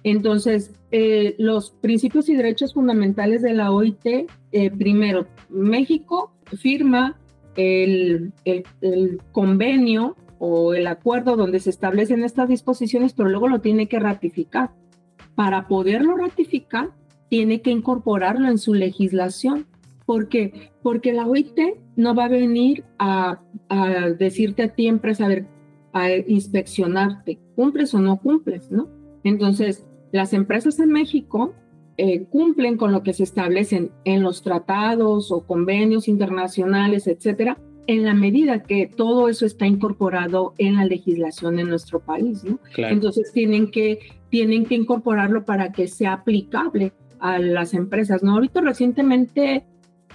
Entonces, 0.03 0.71
eh, 0.91 1.33
los 1.39 1.71
principios 1.71 2.29
y 2.29 2.35
derechos 2.35 2.75
fundamentales 2.75 3.41
de 3.41 3.53
la 3.55 3.71
OIT, 3.71 4.05
eh, 4.51 4.71
primero, 4.77 5.25
México 5.49 6.35
firma 6.55 7.17
el, 7.55 8.31
convenio 9.31 10.15
o 10.39 10.73
el 10.73 10.87
acuerdo 10.87 11.35
donde 11.35 11.59
se 11.59 11.69
establecen 11.69 12.23
estas 12.23 12.49
disposiciones, 12.49 13.13
pero 13.13 13.29
luego 13.29 13.47
lo 13.47 13.61
tiene 13.61 13.87
que 13.87 13.99
ratificar. 13.99 14.71
Para 15.35 15.67
poderlo 15.67 16.17
ratificar, 16.17 16.91
tiene 17.29 17.61
que 17.61 17.71
incorporarlo 17.71 18.47
en 18.47 18.57
su 18.57 18.73
legislación. 18.73 19.67
¿Por 20.05 20.29
qué? 20.29 20.71
Porque 20.81 21.13
la 21.13 21.27
OIT 21.27 21.59
no 21.95 22.15
va 22.15 22.25
a 22.25 22.29
venir 22.29 22.83
a, 22.97 23.41
decirte 24.17 24.63
a 24.63 24.69
ti, 24.69 24.87
empresa, 24.87 25.25
a, 25.25 25.27
ver, 25.27 25.45
a 25.93 26.09
inspeccionarte, 26.09 27.39
cumples 27.55 27.93
o 27.93 27.99
no 27.99 28.17
cumples, 28.17 28.71
¿no? 28.71 28.87
Entonces, 29.23 29.85
las 30.11 30.33
empresas 30.33 30.79
en 30.79 30.91
México 30.91 31.53
eh, 31.97 32.23
cumplen 32.23 32.77
con 32.77 32.91
lo 32.91 33.03
que 33.03 33.13
se 33.13 33.23
establecen 33.23 33.91
en 34.05 34.23
los 34.23 34.41
tratados 34.41 35.31
o 35.31 35.45
convenios 35.45 36.07
internacionales, 36.07 37.07
etcétera, 37.07 37.57
en 37.89 38.03
la 38.03 38.13
medida 38.13 38.61
que 38.61 38.85
todo 38.85 39.29
eso 39.29 39.47
está 39.47 39.65
incorporado 39.65 40.53
en 40.59 40.75
la 40.75 40.85
legislación 40.85 41.55
de 41.55 41.63
nuestro 41.63 41.99
país, 41.99 42.43
¿no? 42.43 42.59
Entonces 42.77 43.31
tienen 43.33 43.71
que, 43.71 43.97
tienen 44.29 44.67
que 44.67 44.75
incorporarlo 44.75 45.43
para 45.43 45.71
que 45.71 45.87
sea 45.87 46.13
aplicable 46.13 46.93
a 47.19 47.39
las 47.39 47.73
empresas, 47.73 48.21
¿no? 48.21 48.33
Ahorita 48.33 48.61
recientemente, 48.61 49.63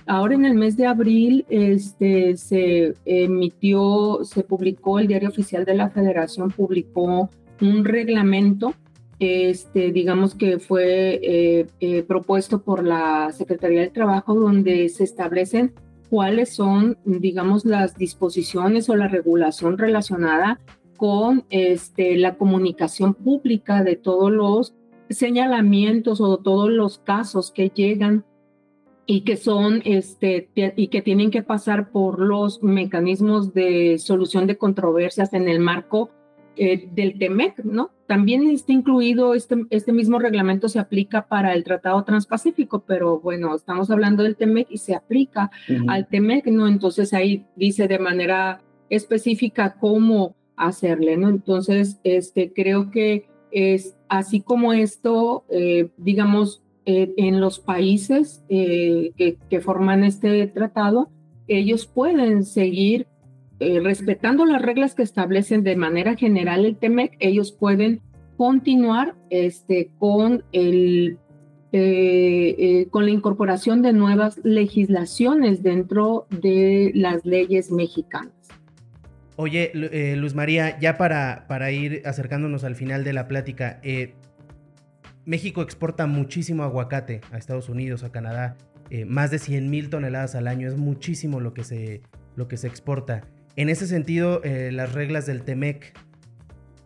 ahora 0.07 0.37
en 0.37 0.45
el 0.45 0.55
mes 0.55 0.77
de 0.77 0.87
abril, 0.87 1.47
este, 1.49 2.37
se 2.37 2.95
emitió, 3.05 4.21
se 4.23 4.45
publicó, 4.45 5.01
el 5.01 5.09
Diario 5.09 5.31
Oficial 5.31 5.65
de 5.65 5.75
la 5.75 5.91
Federación 5.91 6.53
publicó 6.53 7.29
un 7.61 7.85
reglamento 7.85 8.73
este, 9.19 9.93
digamos 9.93 10.35
que 10.35 10.59
fue 10.59 11.21
eh, 11.23 11.67
eh, 11.81 12.03
propuesto 12.03 12.63
por 12.63 12.85
la 12.85 13.33
Secretaría 13.33 13.81
del 13.81 13.93
Trabajo, 13.93 14.35
donde 14.35 14.89
se 14.89 15.05
establecen 15.05 15.73
cuáles 16.14 16.55
son, 16.55 16.96
digamos, 17.05 17.64
las 17.64 17.96
disposiciones 17.96 18.88
o 18.88 18.94
la 18.94 19.09
regulación 19.09 19.79
relacionada 19.79 20.61
con 20.96 21.44
este, 21.50 22.16
la 22.16 22.37
comunicación 22.37 23.14
pública 23.14 23.83
de 23.83 23.96
todos 23.96 24.31
los 24.31 24.74
señalamientos 25.11 26.20
o 26.20 26.37
todos 26.37 26.70
los 26.70 26.98
casos 26.98 27.50
que 27.50 27.68
llegan 27.70 28.24
y 29.07 29.22
que 29.22 29.37
son 29.37 29.83
este 29.85 30.50
y 30.55 30.87
que 30.87 31.03
tienen 31.03 31.33
que 31.33 31.42
pasar 31.42 31.90
por 31.90 32.20
los 32.20 32.62
mecanismos 32.62 33.53
de 33.53 33.98
solución 33.98 34.46
de 34.46 34.57
controversias 34.57 35.33
en 35.33 35.48
el 35.48 35.59
marco 35.59 36.11
eh, 36.57 36.88
del 36.93 37.19
TEMEC, 37.19 37.64
¿no? 37.64 37.90
También 38.07 38.49
está 38.51 38.73
incluido, 38.73 39.35
este, 39.35 39.64
este 39.71 39.93
mismo 39.93 40.19
reglamento 40.19 40.69
se 40.69 40.79
aplica 40.79 41.27
para 41.27 41.53
el 41.55 41.64
Tratado 41.64 42.03
Transpacífico, 42.05 42.85
pero 42.87 43.21
bueno, 43.21 43.55
estamos 43.55 43.90
hablando 43.90 44.23
del 44.23 44.37
TEMEC 44.37 44.69
y 44.71 44.79
se 44.79 44.95
aplica 44.95 45.51
al 45.88 46.07
TEMEC, 46.07 46.47
¿no? 46.47 46.69
Entonces 46.69 47.12
ahí 47.14 47.47
dice 47.57 47.88
de 47.88 47.99
manera 47.99 48.62
específica 48.90 49.77
cómo 49.81 50.35
hacerle, 50.57 51.17
¿no? 51.17 51.29
Entonces, 51.29 51.99
este, 52.05 52.53
creo 52.53 52.90
que 52.90 53.27
es 53.51 53.97
así 54.09 54.40
como 54.40 54.73
esto, 54.73 55.45
eh, 55.49 55.88
digamos, 55.97 56.62
eh, 56.87 57.14
en 57.17 57.40
los 57.40 57.59
países 57.59 58.45
que, 58.49 59.38
que 59.49 59.61
forman 59.61 60.05
este 60.05 60.47
tratado, 60.49 61.11
ellos 61.49 61.87
pueden 61.87 62.45
seguir 62.45 63.07
eh, 63.64 63.81
respetando 63.81 64.44
las 64.44 64.61
reglas 64.61 64.94
que 64.94 65.03
establecen 65.03 65.62
de 65.62 65.74
manera 65.74 66.16
general 66.16 66.66
el 66.66 66.77
TEMEC, 66.77 67.16
ellos 67.18 67.50
pueden 67.50 68.03
continuar 68.37 69.14
este, 69.31 69.90
con, 69.98 70.44
el, 70.53 71.16
eh, 71.72 72.55
eh, 72.59 72.87
con 72.90 73.07
la 73.07 73.11
incorporación 73.11 73.81
de 73.81 73.94
nuevas 73.94 74.38
legislaciones 74.44 75.62
dentro 75.62 76.27
de 76.29 76.92
las 76.94 77.24
leyes 77.24 77.70
mexicanas. 77.70 78.35
Oye, 79.37 79.72
Luz 80.16 80.35
María, 80.35 80.79
ya 80.79 80.98
para, 80.98 81.46
para 81.48 81.72
ir 81.72 82.03
acercándonos 82.05 82.64
al 82.64 82.77
final 82.77 83.03
de 83.03 83.14
la 83.14 83.27
plática, 83.27 83.81
México 85.24 85.62
exporta 85.62 86.07
muchísimo 86.07 86.62
aguacate 86.64 87.22
a 87.33 87.38
Estados 87.38 87.68
Unidos, 87.68 88.05
a 88.05 88.12
Canadá, 88.12 88.57
más 89.07 89.33
de 89.33 89.40
100 89.40 89.70
mil 89.70 89.90
toneladas 89.90 90.37
al 90.37 90.46
año, 90.46 90.68
es 90.68 90.77
muchísimo 90.77 91.40
lo 91.40 91.53
que 91.53 91.64
se, 91.64 92.03
lo 92.37 92.46
que 92.46 92.57
se 92.57 92.68
exporta. 92.68 93.22
En 93.57 93.69
ese 93.69 93.87
sentido, 93.87 94.43
eh, 94.43 94.73
las 94.73 94.95
reglas 94.95 95.27
del 95.27 95.43
TEMEC, 95.43 95.97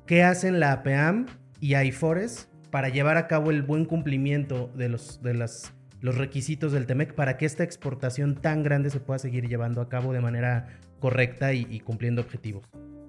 ¿qué 0.06 0.22
hacen 0.22 0.60
la 0.60 0.72
APAM 0.72 1.24
y 1.60 1.74
AIFORES 1.74 2.50
para 2.70 2.90
llevar 2.90 3.16
a 3.16 3.26
cabo 3.26 3.50
el 3.50 3.62
buen 3.62 3.86
cumplimiento 3.86 4.70
de 4.76 4.90
los, 4.90 5.22
de 5.22 5.32
las, 5.32 5.74
los 6.02 6.18
requisitos 6.18 6.72
del 6.72 6.84
TEMEC 6.84 7.14
para 7.14 7.38
que 7.38 7.46
esta 7.46 7.64
exportación 7.64 8.34
tan 8.34 8.62
grande 8.62 8.90
se 8.90 9.00
pueda 9.00 9.18
seguir 9.18 9.48
llevando 9.48 9.80
a 9.80 9.88
cabo 9.88 10.12
de 10.12 10.20
manera 10.20 10.66
correcta 11.00 11.54
y, 11.54 11.80
cumpliendo 11.80 12.20
objetivos? 12.20 12.66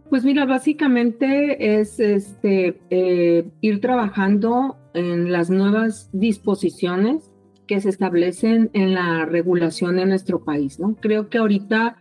Pues 0.10 0.24
mira, 0.24 0.46
básicamente 0.46 1.80
es 1.80 2.00
este, 2.00 2.80
eh, 2.90 3.46
ir 3.60 3.82
trabajando 3.82 4.78
en 4.94 5.34
las 5.34 5.50
nuevas 5.50 6.10
disposiciones 6.14 7.30
que 7.68 7.82
se 7.82 7.90
establecen 7.90 8.70
en 8.74 8.94
la 8.94 9.26
regulación 9.26 10.00
en 10.00 10.10
nuestro 10.10 10.46
país, 10.46 10.80
¿no? 10.80 10.96
Creo 10.96 11.30
que 11.30 11.38
ahorita 11.38 11.98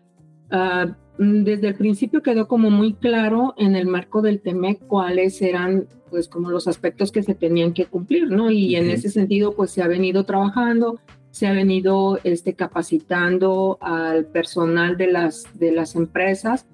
Mm, 0.50 0.94
desde 1.18 1.68
el 1.68 1.74
principio 1.74 2.22
quedó 2.22 2.46
como 2.46 2.70
muy 2.70 2.94
claro 2.94 3.54
en 3.58 3.74
el 3.74 3.86
marco 3.86 4.22
del 4.22 4.40
TEMEC 4.40 4.86
cuáles 4.86 5.42
eran 5.42 5.86
pues 6.10 6.28
como 6.28 6.48
los 6.48 6.68
aspectos 6.68 7.12
que 7.12 7.22
se 7.22 7.34
tenían 7.34 7.74
que 7.74 7.86
cumplir, 7.86 8.30
¿no? 8.30 8.50
Y 8.50 8.76
en 8.76 8.88
ese 8.88 9.10
sentido 9.10 9.54
pues 9.54 9.70
se 9.72 9.82
ha 9.82 9.88
venido 9.88 10.24
trabajando, 10.24 11.00
se 11.30 11.46
ha 11.46 11.52
venido 11.52 12.18
este, 12.24 12.54
capacitando 12.54 13.78
al 13.80 14.24
personal 14.26 14.96
de 14.96 15.08
las, 15.08 15.44
de 15.58 15.72
las 15.72 15.96
empresas. 15.96 16.66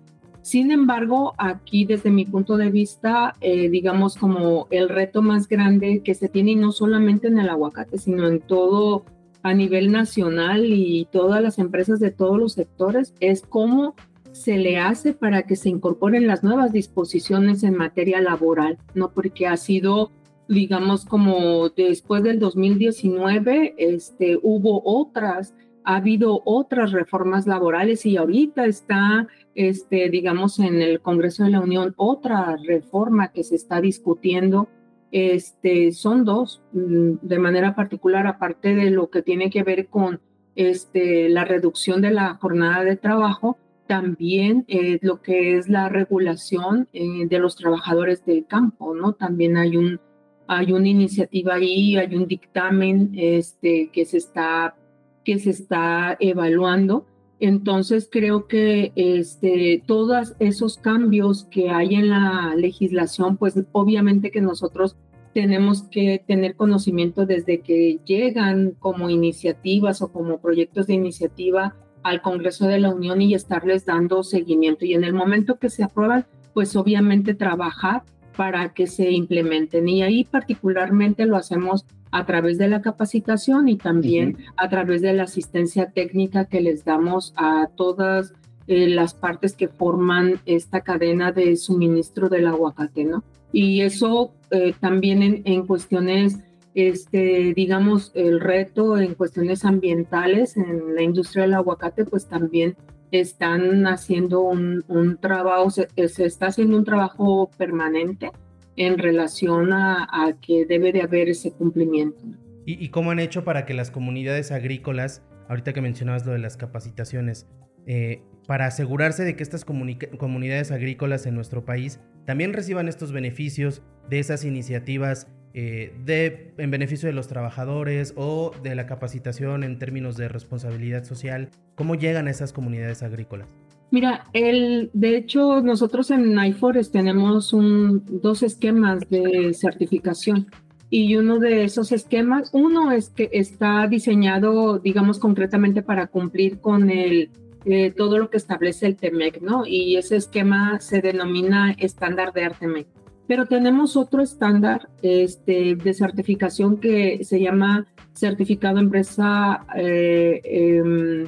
Sin 0.42 0.70
embargo, 0.70 1.32
aquí 1.38 1.86
desde 1.86 2.10
mi 2.10 2.26
punto 2.26 2.58
de 2.58 2.70
vista, 2.70 3.32
eh, 3.40 3.70
digamos 3.70 4.16
como 4.16 4.68
el 4.70 4.90
reto 4.90 5.22
más 5.22 5.48
grande 5.48 6.02
que 6.04 6.14
se 6.14 6.28
tiene, 6.28 6.52
y 6.52 6.56
no 6.56 6.70
solamente 6.70 7.28
en 7.28 7.38
el 7.38 7.48
aguacate, 7.48 7.96
sino 7.98 8.28
en 8.28 8.40
todo 8.40 9.04
a 9.42 9.54
nivel 9.54 9.90
nacional 9.90 10.66
y 10.66 11.08
todas 11.10 11.42
las 11.42 11.58
empresas 11.58 11.98
de 11.98 12.10
todos 12.10 12.38
los 12.38 12.52
sectores, 12.52 13.14
es 13.20 13.42
cómo 13.42 13.94
se 14.34 14.58
le 14.58 14.78
hace 14.78 15.14
para 15.14 15.44
que 15.44 15.54
se 15.54 15.68
incorporen 15.68 16.26
las 16.26 16.42
nuevas 16.42 16.72
disposiciones 16.72 17.62
en 17.62 17.76
materia 17.76 18.20
laboral, 18.20 18.78
¿no? 18.92 19.12
Porque 19.12 19.46
ha 19.46 19.56
sido, 19.56 20.10
digamos, 20.48 21.04
como 21.04 21.68
después 21.68 22.24
del 22.24 22.40
2019, 22.40 23.76
este, 23.78 24.36
hubo 24.42 24.82
otras, 24.84 25.54
ha 25.84 25.96
habido 25.96 26.42
otras 26.44 26.90
reformas 26.90 27.46
laborales 27.46 28.04
y 28.06 28.16
ahorita 28.16 28.66
está, 28.66 29.28
este, 29.54 30.10
digamos, 30.10 30.58
en 30.58 30.82
el 30.82 31.00
Congreso 31.00 31.44
de 31.44 31.50
la 31.50 31.60
Unión 31.60 31.94
otra 31.96 32.56
reforma 32.56 33.28
que 33.28 33.44
se 33.44 33.54
está 33.54 33.80
discutiendo. 33.80 34.66
Este, 35.12 35.92
son 35.92 36.24
dos, 36.24 36.60
mm, 36.72 37.18
de 37.22 37.38
manera 37.38 37.76
particular, 37.76 38.26
aparte 38.26 38.74
de 38.74 38.90
lo 38.90 39.10
que 39.10 39.22
tiene 39.22 39.48
que 39.48 39.62
ver 39.62 39.86
con 39.86 40.20
este, 40.56 41.28
la 41.28 41.44
reducción 41.44 42.00
de 42.00 42.10
la 42.10 42.34
jornada 42.34 42.82
de 42.82 42.96
trabajo, 42.96 43.58
también 43.86 44.64
eh, 44.68 44.98
lo 45.02 45.22
que 45.22 45.56
es 45.56 45.68
la 45.68 45.88
regulación 45.88 46.88
eh, 46.92 47.26
de 47.28 47.38
los 47.38 47.56
trabajadores 47.56 48.24
del 48.24 48.46
campo, 48.46 48.94
¿no? 48.94 49.12
También 49.14 49.56
hay 49.56 49.76
un 49.76 50.00
hay 50.46 50.72
una 50.72 50.88
iniciativa 50.88 51.54
ahí, 51.54 51.96
hay 51.96 52.14
un 52.14 52.26
dictamen 52.26 53.12
este, 53.14 53.90
que 53.92 54.04
se 54.04 54.18
está 54.18 54.76
que 55.24 55.38
se 55.38 55.50
está 55.50 56.16
evaluando. 56.20 57.06
Entonces 57.40 58.08
creo 58.10 58.46
que 58.46 58.92
este, 58.94 59.82
todos 59.86 60.34
esos 60.38 60.78
cambios 60.78 61.46
que 61.50 61.70
hay 61.70 61.94
en 61.94 62.10
la 62.10 62.54
legislación, 62.56 63.36
pues 63.36 63.54
obviamente 63.72 64.30
que 64.30 64.40
nosotros 64.40 64.96
tenemos 65.34 65.82
que 65.82 66.22
tener 66.26 66.54
conocimiento 66.54 67.26
desde 67.26 67.60
que 67.60 67.98
llegan 68.04 68.72
como 68.78 69.10
iniciativas 69.10 70.00
o 70.00 70.12
como 70.12 70.40
proyectos 70.40 70.86
de 70.86 70.94
iniciativa 70.94 71.74
al 72.04 72.22
Congreso 72.22 72.68
de 72.68 72.78
la 72.78 72.94
Unión 72.94 73.20
y 73.20 73.34
estarles 73.34 73.84
dando 73.84 74.22
seguimiento. 74.22 74.84
Y 74.84 74.94
en 74.94 75.02
el 75.02 75.14
momento 75.14 75.58
que 75.58 75.70
se 75.70 75.82
aprueban, 75.82 76.26
pues 76.52 76.76
obviamente 76.76 77.34
trabajar 77.34 78.02
para 78.36 78.72
que 78.72 78.86
se 78.86 79.10
implementen. 79.10 79.88
Y 79.88 80.02
ahí 80.02 80.24
particularmente 80.24 81.26
lo 81.26 81.36
hacemos 81.36 81.84
a 82.12 82.26
través 82.26 82.58
de 82.58 82.68
la 82.68 82.82
capacitación 82.82 83.68
y 83.68 83.76
también 83.76 84.38
a 84.56 84.68
través 84.68 85.02
de 85.02 85.14
la 85.14 85.24
asistencia 85.24 85.90
técnica 85.90 86.44
que 86.44 86.60
les 86.60 86.84
damos 86.84 87.32
a 87.36 87.68
todas 87.74 88.32
eh, 88.66 88.88
las 88.88 89.14
partes 89.14 89.54
que 89.54 89.68
forman 89.68 90.40
esta 90.46 90.82
cadena 90.82 91.32
de 91.32 91.56
suministro 91.56 92.28
del 92.28 92.46
aguacate, 92.46 93.04
¿no? 93.04 93.24
Y 93.50 93.80
eso 93.80 94.32
eh, 94.50 94.74
también 94.78 95.22
en, 95.22 95.42
en 95.44 95.66
cuestiones 95.66 96.38
este, 96.74 97.54
digamos, 97.54 98.10
el 98.14 98.40
reto 98.40 98.98
en 98.98 99.14
cuestiones 99.14 99.64
ambientales 99.64 100.56
en 100.56 100.94
la 100.94 101.02
industria 101.02 101.42
del 101.42 101.54
aguacate, 101.54 102.04
pues 102.04 102.28
también 102.28 102.76
están 103.12 103.86
haciendo 103.86 104.40
un, 104.40 105.18
trabajo, 105.20 105.70
se, 105.70 105.86
está 105.96 106.46
haciendo 106.46 106.76
un 106.76 106.84
trabajo 106.84 107.48
permanente 107.56 108.32
en 108.76 108.98
relación 108.98 109.72
a, 109.72 110.36
que 110.40 110.66
debe 110.66 110.92
de 110.92 111.02
haber 111.02 111.28
ese 111.28 111.52
cumplimiento. 111.52 112.24
¿Y, 112.66 112.88
cómo 112.88 113.10
han 113.10 113.20
hecho 113.20 113.44
para 113.44 113.66
que 113.66 113.74
las 113.74 113.90
comunidades 113.90 114.50
agrícolas, 114.50 115.22
ahorita 115.48 115.74
que 115.74 115.80
mencionabas 115.80 116.26
lo 116.26 116.32
de 116.32 116.38
las 116.38 116.56
capacitaciones, 116.56 117.46
eh, 117.86 118.22
para 118.48 118.66
asegurarse 118.66 119.24
de 119.24 119.36
que 119.36 119.42
estas 119.42 119.64
comunidades 119.64 120.70
agrícolas 120.72 121.26
en 121.26 121.34
nuestro 121.34 121.64
país 121.64 122.00
también 122.24 122.52
reciban 122.52 122.88
estos 122.88 123.12
beneficios 123.12 123.82
de 124.08 124.18
esas 124.18 124.44
iniciativas 124.44 125.28
eh, 125.54 125.94
de, 126.04 126.52
en 126.58 126.70
beneficio 126.70 127.08
de 127.08 127.12
los 127.12 127.28
trabajadores 127.28 128.12
o 128.16 128.52
de 128.62 128.74
la 128.74 128.86
capacitación 128.86 129.64
en 129.64 129.78
términos 129.78 130.16
de 130.16 130.28
responsabilidad 130.28 131.04
social? 131.04 131.48
¿Cómo 131.76 131.94
llegan 131.94 132.26
a 132.26 132.30
esas 132.30 132.52
comunidades 132.52 133.02
agrícolas? 133.02 133.48
Mira, 133.90 134.24
el, 134.32 134.90
de 134.92 135.16
hecho, 135.16 135.60
nosotros 135.62 136.10
en 136.10 136.36
iForest 136.36 136.92
tenemos 136.92 137.52
un, 137.52 138.02
dos 138.20 138.42
esquemas 138.42 139.08
de 139.08 139.54
certificación 139.54 140.48
y 140.90 141.16
uno 141.16 141.38
de 141.38 141.64
esos 141.64 141.92
esquemas, 141.92 142.50
uno 142.52 142.92
es 142.92 143.10
que 143.10 143.30
está 143.32 143.86
diseñado, 143.86 144.78
digamos, 144.80 145.18
concretamente 145.18 145.82
para 145.82 146.08
cumplir 146.08 146.58
con 146.58 146.90
el, 146.90 147.30
eh, 147.64 147.92
todo 147.96 148.18
lo 148.18 148.30
que 148.30 148.36
establece 148.36 148.86
el 148.86 148.96
TEMEC, 148.96 149.40
¿no? 149.40 149.66
Y 149.66 149.96
ese 149.96 150.16
esquema 150.16 150.80
se 150.80 151.00
denomina 151.00 151.72
estándar 151.78 152.32
de 152.32 152.44
Artemec. 152.44 152.86
Pero 153.26 153.46
tenemos 153.46 153.96
otro 153.96 154.22
estándar 154.22 154.90
este, 155.02 155.76
de 155.76 155.94
certificación 155.94 156.78
que 156.78 157.24
se 157.24 157.40
llama 157.40 157.86
certificado 158.12 158.78
empresa, 158.78 159.66
eh, 159.76 160.40
em, 160.44 161.26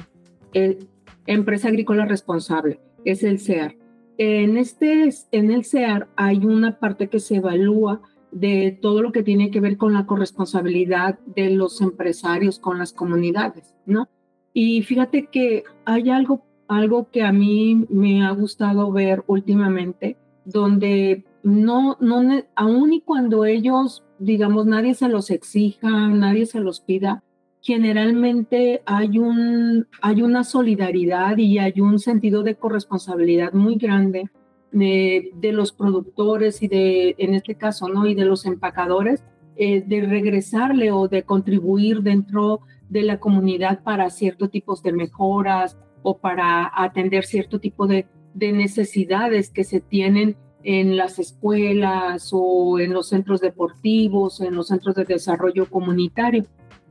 eh, 0.53 0.77
empresa 1.25 1.67
agrícola 1.67 2.05
responsable, 2.05 2.79
es 3.03 3.23
el 3.23 3.39
CEAR. 3.39 3.75
En, 4.17 4.57
este, 4.57 5.09
en 5.31 5.51
el 5.51 5.65
CEAR 5.65 6.07
hay 6.15 6.45
una 6.45 6.79
parte 6.79 7.07
que 7.07 7.19
se 7.19 7.35
evalúa 7.35 8.01
de 8.31 8.77
todo 8.81 9.01
lo 9.01 9.11
que 9.11 9.23
tiene 9.23 9.51
que 9.51 9.59
ver 9.59 9.77
con 9.77 9.93
la 9.93 10.05
corresponsabilidad 10.05 11.19
de 11.25 11.51
los 11.51 11.81
empresarios 11.81 12.59
con 12.59 12.77
las 12.77 12.93
comunidades, 12.93 13.73
¿no? 13.85 14.09
Y 14.53 14.81
fíjate 14.81 15.27
que 15.27 15.63
hay 15.85 16.09
algo, 16.09 16.43
algo 16.67 17.09
que 17.11 17.23
a 17.23 17.31
mí 17.31 17.85
me 17.89 18.25
ha 18.25 18.31
gustado 18.31 18.91
ver 18.91 19.23
últimamente, 19.27 20.17
donde 20.45 21.25
no, 21.43 21.97
no, 21.99 22.21
aun 22.55 22.93
y 22.93 23.01
cuando 23.01 23.45
ellos, 23.45 24.03
digamos, 24.19 24.65
nadie 24.65 24.93
se 24.93 25.07
los 25.07 25.29
exija, 25.29 25.89
nadie 26.09 26.45
se 26.45 26.59
los 26.59 26.81
pida, 26.81 27.23
generalmente 27.61 28.81
hay, 28.85 29.19
un, 29.19 29.87
hay 30.01 30.21
una 30.21 30.43
solidaridad 30.43 31.37
y 31.37 31.57
hay 31.59 31.81
un 31.81 31.99
sentido 31.99 32.43
de 32.43 32.55
corresponsabilidad 32.55 33.53
muy 33.53 33.75
grande 33.75 34.29
de, 34.71 35.31
de, 35.35 35.51
los 35.51 35.71
productores 35.71 36.61
y 36.61 36.67
de, 36.67 37.15
en 37.17 37.33
este 37.33 37.55
caso, 37.55 37.89
¿no? 37.89 38.07
Y 38.07 38.15
de 38.15 38.25
los 38.25 38.45
empacadores, 38.45 39.23
eh, 39.57 39.81
de 39.81 40.01
regresarle 40.01 40.91
o 40.91 41.07
de 41.07 41.23
contribuir 41.23 42.03
dentro 42.03 42.61
de 42.89 43.01
la 43.01 43.19
comunidad 43.19 43.83
para 43.83 44.09
ciertos 44.09 44.51
tipos 44.51 44.83
de 44.83 44.93
mejoras 44.93 45.77
o 46.03 46.19
para 46.19 46.71
atender 46.73 47.25
cierto 47.25 47.59
tipo 47.59 47.87
de, 47.87 48.07
de 48.33 48.51
necesidades 48.51 49.49
que 49.49 49.63
se 49.63 49.81
tienen 49.81 50.37
en 50.67 50.97
las 50.97 51.17
escuelas 51.17 52.31
o 52.33 52.77
en 52.77 52.91
los 52.91 53.07
centros 53.07 53.39
deportivos, 53.39 54.41
en 54.41 54.53
los 54.53 54.67
centros 54.67 54.95
de 54.95 55.05
desarrollo 55.05 55.65
comunitario. 55.69 56.45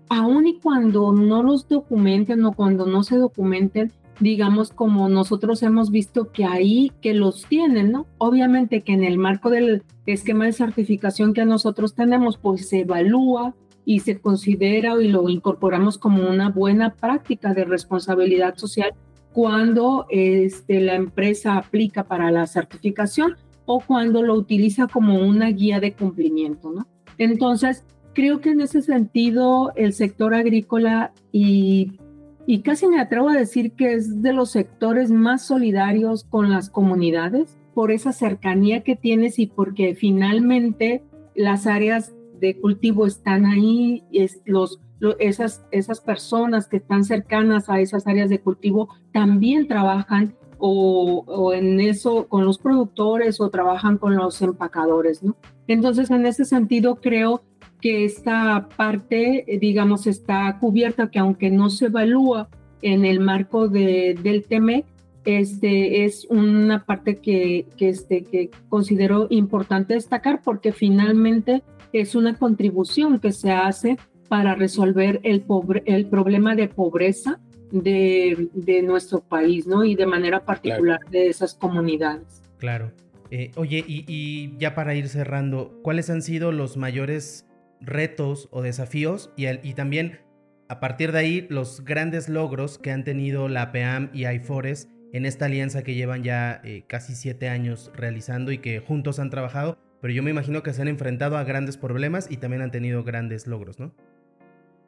Aun 0.08 0.46
y 0.46 0.58
cuando 0.60 1.12
no 1.12 1.42
los 1.42 1.68
documenten 1.68 2.42
o 2.46 2.54
cuando 2.54 2.86
no 2.86 3.02
se 3.02 3.18
documenten, 3.18 3.92
digamos 4.18 4.70
como 4.70 5.10
nosotros 5.10 5.62
hemos 5.62 5.90
visto 5.90 6.32
que 6.32 6.46
ahí 6.46 6.90
que 7.02 7.12
los 7.12 7.44
tienen, 7.44 7.92
¿no? 7.92 8.06
Obviamente 8.16 8.80
que 8.80 8.94
en 8.94 9.04
el 9.04 9.18
marco 9.18 9.50
del 9.50 9.82
esquema 10.06 10.46
de 10.46 10.54
certificación 10.54 11.34
que 11.34 11.44
nosotros 11.44 11.94
tenemos, 11.94 12.38
pues 12.38 12.70
se 12.70 12.80
evalúa 12.80 13.54
y 13.84 14.00
se 14.00 14.18
considera 14.18 14.98
y 15.02 15.08
lo 15.08 15.28
incorporamos 15.28 15.98
como 15.98 16.26
una 16.26 16.48
buena 16.48 16.94
práctica 16.94 17.52
de 17.52 17.66
responsabilidad 17.66 18.56
social 18.56 18.94
cuando 19.34 20.06
este, 20.08 20.80
la 20.80 20.94
empresa 20.94 21.58
aplica 21.58 22.04
para 22.04 22.30
la 22.30 22.46
certificación 22.46 23.36
o 23.66 23.80
cuando 23.80 24.22
lo 24.22 24.34
utiliza 24.34 24.86
como 24.86 25.20
una 25.20 25.48
guía 25.48 25.80
de 25.80 25.92
cumplimiento, 25.92 26.70
¿no? 26.70 26.86
Entonces, 27.18 27.84
creo 28.14 28.40
que 28.40 28.50
en 28.50 28.60
ese 28.60 28.80
sentido 28.80 29.72
el 29.76 29.92
sector 29.92 30.34
agrícola 30.34 31.12
y, 31.32 31.98
y 32.46 32.60
casi 32.60 32.86
me 32.86 33.00
atrevo 33.00 33.28
a 33.28 33.36
decir 33.36 33.72
que 33.72 33.94
es 33.94 34.22
de 34.22 34.32
los 34.32 34.50
sectores 34.50 35.10
más 35.10 35.46
solidarios 35.46 36.24
con 36.24 36.48
las 36.48 36.70
comunidades 36.70 37.58
por 37.74 37.90
esa 37.90 38.12
cercanía 38.12 38.82
que 38.82 38.96
tienes 38.96 39.38
y 39.38 39.46
porque 39.46 39.94
finalmente 39.94 41.02
las 41.34 41.66
áreas 41.66 42.14
de 42.40 42.56
cultivo 42.58 43.06
están 43.06 43.44
ahí, 43.44 44.02
es, 44.12 44.40
los, 44.46 44.80
esas, 45.18 45.66
esas 45.70 46.00
personas 46.00 46.68
que 46.68 46.78
están 46.78 47.04
cercanas 47.04 47.68
a 47.68 47.80
esas 47.80 48.06
áreas 48.06 48.30
de 48.30 48.40
cultivo 48.40 48.88
también 49.12 49.68
trabajan 49.68 50.34
o, 50.58 51.52
en 51.52 51.80
eso 51.80 52.26
con 52.28 52.44
los 52.44 52.58
productores 52.58 53.40
o 53.40 53.50
trabajan 53.50 53.98
con 53.98 54.16
los 54.16 54.40
empacadores, 54.42 55.22
¿no? 55.22 55.36
Entonces, 55.68 56.10
en 56.10 56.26
ese 56.26 56.44
sentido, 56.44 56.96
creo 56.96 57.42
que 57.80 58.04
esta 58.04 58.68
parte, 58.76 59.44
digamos, 59.60 60.06
está 60.06 60.58
cubierta, 60.60 61.10
que 61.10 61.18
aunque 61.18 61.50
no 61.50 61.70
se 61.70 61.86
evalúa 61.86 62.48
en 62.82 63.04
el 63.04 63.20
marco 63.20 63.68
de, 63.68 64.18
del 64.22 64.44
TEMEC, 64.44 64.86
este, 65.24 66.04
es 66.04 66.26
una 66.30 66.84
parte 66.84 67.16
que, 67.16 67.66
que, 67.76 67.88
este, 67.88 68.22
que 68.22 68.50
considero 68.68 69.26
importante 69.30 69.94
destacar 69.94 70.40
porque 70.42 70.72
finalmente 70.72 71.64
es 71.92 72.14
una 72.14 72.38
contribución 72.38 73.18
que 73.18 73.32
se 73.32 73.50
hace 73.50 73.98
para 74.28 74.54
resolver 74.54 75.20
el, 75.24 75.40
pobre, 75.40 75.82
el 75.86 76.06
problema 76.06 76.54
de 76.54 76.68
pobreza 76.68 77.40
de, 77.70 78.48
de, 78.54 78.82
nuestro 78.82 79.20
país, 79.20 79.66
¿no? 79.66 79.84
Y 79.84 79.94
de 79.94 80.06
manera 80.06 80.44
particular 80.44 81.00
de 81.10 81.28
esas 81.28 81.54
comunidades. 81.54 82.42
Claro. 82.58 82.92
Eh, 83.30 83.50
oye, 83.56 83.84
y, 83.86 84.04
y, 84.06 84.56
ya 84.58 84.74
para 84.74 84.94
ir 84.94 85.08
cerrando, 85.08 85.80
¿cuáles 85.82 86.10
han 86.10 86.22
sido 86.22 86.52
los 86.52 86.76
mayores 86.76 87.46
retos 87.80 88.48
o 88.52 88.62
desafíos? 88.62 89.32
Y, 89.36 89.46
y 89.48 89.74
también, 89.74 90.20
a 90.68 90.80
partir 90.80 91.12
de 91.12 91.18
ahí, 91.18 91.46
los 91.50 91.84
grandes 91.84 92.28
logros 92.28 92.78
que 92.78 92.92
han 92.92 93.04
tenido 93.04 93.48
la 93.48 93.72
PEAM 93.72 94.10
y 94.12 94.26
IFORES 94.26 94.88
en 95.12 95.24
esta 95.26 95.46
alianza 95.46 95.82
que 95.82 95.94
llevan 95.94 96.22
ya 96.22 96.60
eh, 96.64 96.84
casi 96.86 97.14
siete 97.14 97.48
años 97.48 97.90
realizando 97.94 98.52
y 98.52 98.58
que 98.58 98.80
juntos 98.80 99.18
han 99.18 99.30
trabajado, 99.30 99.78
pero 100.00 100.12
yo 100.12 100.22
me 100.22 100.30
imagino 100.30 100.62
que 100.62 100.72
se 100.72 100.82
han 100.82 100.88
enfrentado 100.88 101.36
a 101.36 101.44
grandes 101.44 101.76
problemas 101.76 102.30
y 102.30 102.36
también 102.36 102.62
han 102.62 102.70
tenido 102.70 103.02
grandes 103.02 103.46
logros, 103.46 103.78
¿no? 103.78 103.94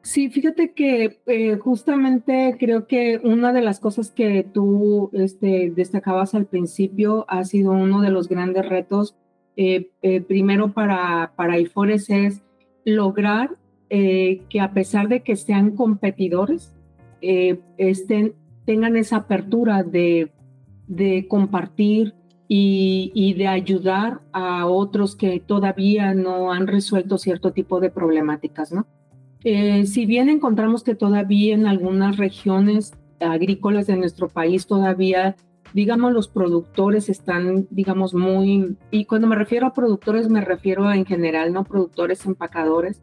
Sí, 0.01 0.29
fíjate 0.29 0.73
que 0.73 1.19
eh, 1.25 1.57
justamente 1.57 2.55
creo 2.57 2.87
que 2.87 3.19
una 3.21 3.51
de 3.51 3.61
las 3.61 3.79
cosas 3.79 4.11
que 4.11 4.43
tú 4.43 5.09
este, 5.13 5.71
destacabas 5.75 6.33
al 6.33 6.45
principio 6.45 7.25
ha 7.27 7.43
sido 7.43 7.71
uno 7.71 8.01
de 8.01 8.09
los 8.09 8.29
grandes 8.29 8.67
retos, 8.67 9.15
eh, 9.57 9.91
eh, 10.01 10.21
primero 10.21 10.71
para, 10.71 11.33
para 11.35 11.59
IFORES, 11.59 12.09
es 12.09 12.41
lograr 12.85 13.57
que 13.89 14.61
a 14.61 14.71
pesar 14.71 15.07
de 15.07 15.23
que 15.23 15.35
sean 15.35 15.75
competidores, 15.75 16.75
estén, 17.21 18.35
tengan 18.63 18.95
esa 18.95 19.15
apertura 19.17 19.81
de, 19.81 20.31
de 20.87 21.27
compartir 21.27 22.13
y, 22.47 23.11
y 23.15 23.33
de 23.33 23.47
ayudar 23.47 24.21
a 24.31 24.67
otros 24.67 25.15
que 25.15 25.39
todavía 25.39 26.13
no 26.13 26.51
han 26.51 26.67
resuelto 26.67 27.17
cierto 27.17 27.51
tipo 27.51 27.79
de 27.79 27.89
problemáticas, 27.89 28.71
¿no? 28.71 28.85
Eh, 29.43 29.85
si 29.85 30.05
bien 30.05 30.29
encontramos 30.29 30.83
que 30.83 30.95
todavía 30.95 31.55
en 31.55 31.65
algunas 31.65 32.17
regiones 32.17 32.93
agrícolas 33.21 33.87
de 33.87 33.97
nuestro 33.97 34.27
país 34.27 34.67
todavía, 34.67 35.35
digamos, 35.73 36.13
los 36.13 36.27
productores 36.27 37.09
están, 37.09 37.67
digamos, 37.69 38.13
muy, 38.13 38.77
y 38.91 39.05
cuando 39.05 39.27
me 39.27 39.35
refiero 39.35 39.67
a 39.67 39.73
productores 39.73 40.29
me 40.29 40.41
refiero 40.41 40.91
en 40.91 41.05
general, 41.05 41.53
¿no? 41.53 41.63
Productores 41.63 42.25
empacadores, 42.25 42.99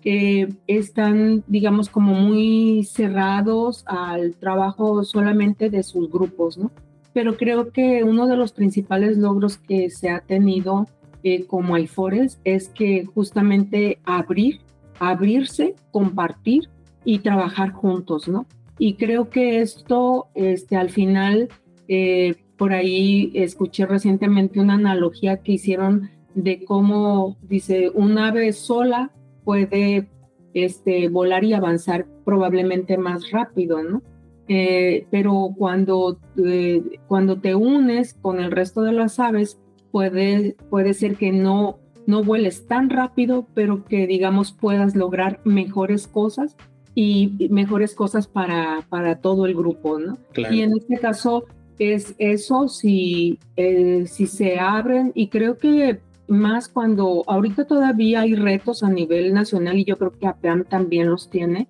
que 0.00 0.48
están, 0.66 1.44
digamos, 1.46 1.88
como 1.88 2.14
muy 2.14 2.84
cerrados 2.84 3.84
al 3.86 4.34
trabajo 4.36 5.04
solamente 5.04 5.70
de 5.70 5.82
sus 5.82 6.10
grupos, 6.10 6.56
¿no? 6.58 6.70
Pero 7.12 7.36
creo 7.36 7.72
que 7.72 8.04
uno 8.04 8.26
de 8.26 8.36
los 8.36 8.52
principales 8.52 9.18
logros 9.18 9.58
que 9.58 9.90
se 9.90 10.10
ha 10.10 10.20
tenido 10.20 10.86
eh, 11.24 11.46
como 11.46 11.76
IFORES 11.76 12.38
es 12.44 12.68
que 12.68 13.04
justamente 13.06 13.98
abrir 14.04 14.60
abrirse, 14.98 15.74
compartir 15.90 16.68
y 17.04 17.20
trabajar 17.20 17.72
juntos, 17.72 18.28
¿no? 18.28 18.46
Y 18.78 18.94
creo 18.94 19.28
que 19.28 19.60
esto, 19.60 20.28
este, 20.34 20.76
al 20.76 20.90
final, 20.90 21.48
eh, 21.88 22.36
por 22.56 22.72
ahí 22.72 23.30
escuché 23.34 23.86
recientemente 23.86 24.60
una 24.60 24.74
analogía 24.74 25.38
que 25.38 25.52
hicieron 25.52 26.10
de 26.34 26.64
cómo, 26.64 27.36
dice, 27.42 27.90
un 27.92 28.18
ave 28.18 28.52
sola 28.52 29.10
puede 29.44 30.08
este, 30.54 31.08
volar 31.08 31.44
y 31.44 31.54
avanzar 31.54 32.06
probablemente 32.24 32.98
más 32.98 33.30
rápido, 33.30 33.82
¿no? 33.82 34.02
Eh, 34.48 35.06
pero 35.10 35.50
cuando, 35.56 36.18
eh, 36.42 36.82
cuando 37.06 37.38
te 37.38 37.54
unes 37.54 38.14
con 38.14 38.40
el 38.40 38.50
resto 38.50 38.82
de 38.82 38.92
las 38.92 39.18
aves, 39.18 39.58
puede, 39.90 40.56
puede 40.70 40.94
ser 40.94 41.16
que 41.16 41.32
no 41.32 41.78
no 42.08 42.24
vueles 42.24 42.66
tan 42.66 42.88
rápido, 42.88 43.46
pero 43.52 43.84
que 43.84 44.06
digamos 44.06 44.52
puedas 44.52 44.96
lograr 44.96 45.40
mejores 45.44 46.08
cosas 46.08 46.56
y 46.94 47.48
mejores 47.50 47.94
cosas 47.94 48.26
para, 48.26 48.86
para 48.88 49.20
todo 49.20 49.44
el 49.44 49.54
grupo, 49.54 49.98
¿no? 49.98 50.16
Y 50.34 50.62
en 50.62 50.72
este 50.72 50.96
caso 50.96 51.44
es 51.78 52.14
eso, 52.16 52.66
si, 52.68 53.38
eh, 53.56 54.06
si 54.06 54.26
se 54.26 54.58
abren, 54.58 55.12
y 55.14 55.28
creo 55.28 55.58
que 55.58 56.00
más 56.28 56.70
cuando 56.70 57.24
ahorita 57.26 57.66
todavía 57.66 58.22
hay 58.22 58.34
retos 58.34 58.82
a 58.82 58.88
nivel 58.88 59.34
nacional 59.34 59.76
y 59.78 59.84
yo 59.84 59.98
creo 59.98 60.12
que 60.12 60.26
APAM 60.26 60.64
también 60.64 61.10
los 61.10 61.28
tiene, 61.28 61.68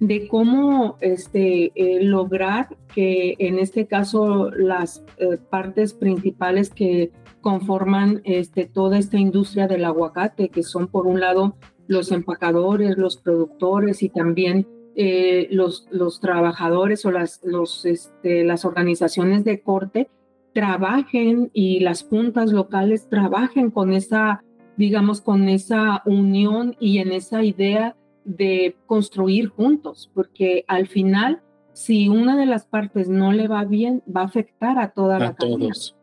de 0.00 0.28
cómo 0.28 0.96
este, 1.02 1.72
eh, 1.74 2.02
lograr 2.02 2.68
que 2.94 3.36
en 3.38 3.58
este 3.58 3.86
caso 3.86 4.50
las 4.50 5.04
eh, 5.18 5.36
partes 5.50 5.92
principales 5.92 6.70
que 6.70 7.12
conforman 7.44 8.22
este, 8.24 8.64
toda 8.64 8.96
esta 8.96 9.18
industria 9.18 9.68
del 9.68 9.84
aguacate, 9.84 10.48
que 10.48 10.62
son 10.62 10.88
por 10.88 11.06
un 11.06 11.20
lado 11.20 11.56
los 11.86 12.10
empacadores, 12.10 12.96
los 12.96 13.18
productores 13.18 14.02
y 14.02 14.08
también 14.08 14.66
eh, 14.96 15.48
los, 15.50 15.86
los 15.90 16.20
trabajadores 16.20 17.04
o 17.04 17.10
las, 17.10 17.42
los, 17.44 17.84
este, 17.84 18.44
las 18.44 18.64
organizaciones 18.64 19.44
de 19.44 19.60
corte 19.60 20.08
trabajen 20.54 21.50
y 21.52 21.80
las 21.80 22.04
juntas 22.04 22.50
locales 22.50 23.10
trabajen 23.10 23.70
con 23.70 23.92
esa, 23.92 24.42
digamos, 24.78 25.20
con 25.20 25.50
esa 25.50 26.00
unión 26.06 26.74
y 26.80 26.96
en 26.96 27.12
esa 27.12 27.44
idea 27.44 27.94
de 28.24 28.74
construir 28.86 29.48
juntos, 29.48 30.10
porque 30.14 30.64
al 30.66 30.86
final, 30.86 31.42
si 31.74 32.08
una 32.08 32.38
de 32.38 32.46
las 32.46 32.64
partes 32.64 33.10
no 33.10 33.32
le 33.32 33.48
va 33.48 33.66
bien, 33.66 34.02
va 34.08 34.22
a 34.22 34.26
afectar 34.32 34.78
a 34.78 34.92
toda 34.92 35.18
la 35.18 35.34
todos. 35.34 35.94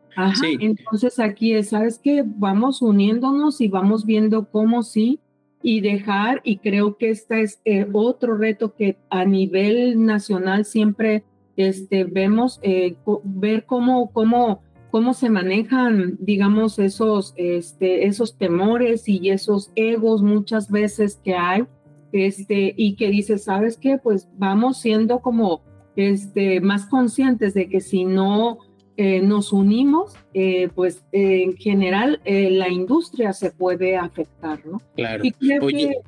Entonces 0.60 1.18
aquí 1.18 1.54
es, 1.54 1.70
¿sabes 1.70 1.98
qué? 1.98 2.22
Vamos 2.24 2.82
uniéndonos 2.82 3.60
y 3.60 3.68
vamos 3.68 4.04
viendo 4.04 4.50
cómo 4.50 4.82
sí 4.82 5.20
y 5.62 5.80
dejar, 5.80 6.40
y 6.42 6.58
creo 6.58 6.96
que 6.96 7.10
este 7.10 7.42
es 7.42 7.60
eh, 7.64 7.86
otro 7.92 8.36
reto 8.36 8.74
que 8.74 8.98
a 9.10 9.24
nivel 9.24 10.04
nacional 10.04 10.64
siempre 10.64 11.22
este, 11.56 12.04
vemos, 12.04 12.58
eh, 12.62 12.96
ver 13.22 13.64
cómo, 13.64 14.10
cómo, 14.12 14.60
cómo 14.90 15.14
se 15.14 15.30
manejan, 15.30 16.16
digamos, 16.18 16.78
esos, 16.78 17.32
este, 17.36 18.06
esos 18.06 18.36
temores 18.36 19.08
y 19.08 19.30
esos 19.30 19.70
egos 19.76 20.22
muchas 20.22 20.70
veces 20.70 21.20
que 21.22 21.34
hay, 21.34 21.64
este, 22.12 22.74
y 22.76 22.96
que 22.96 23.08
dice, 23.08 23.38
¿sabes 23.38 23.78
qué? 23.78 23.98
Pues 23.98 24.28
vamos 24.36 24.80
siendo 24.80 25.20
como 25.20 25.62
este, 25.96 26.60
más 26.60 26.86
conscientes 26.86 27.54
de 27.54 27.68
que 27.68 27.80
si 27.80 28.04
no 28.04 28.58
eh, 28.96 29.22
nos 29.22 29.52
unimos, 29.52 30.14
eh, 30.34 30.68
pues 30.74 31.04
en 31.12 31.56
general 31.56 32.20
eh, 32.24 32.50
la 32.50 32.68
industria 32.68 33.32
se 33.32 33.50
puede 33.50 33.96
afectar, 33.96 34.64
¿no? 34.66 34.82
Claro. 34.96 35.22
Oye, 35.62 35.98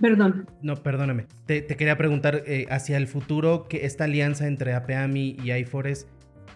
Perdón. 0.00 0.46
No, 0.60 0.76
perdóname. 0.76 1.24
Te, 1.46 1.66
quería 1.66 1.96
preguntar 1.96 2.44
hacia 2.68 2.98
el 2.98 3.06
futuro 3.06 3.66
que 3.66 3.86
esta 3.86 4.04
alianza 4.04 4.46
entre 4.46 4.74
APAMI 4.74 5.38
y 5.42 5.52
iForest, 5.52 6.06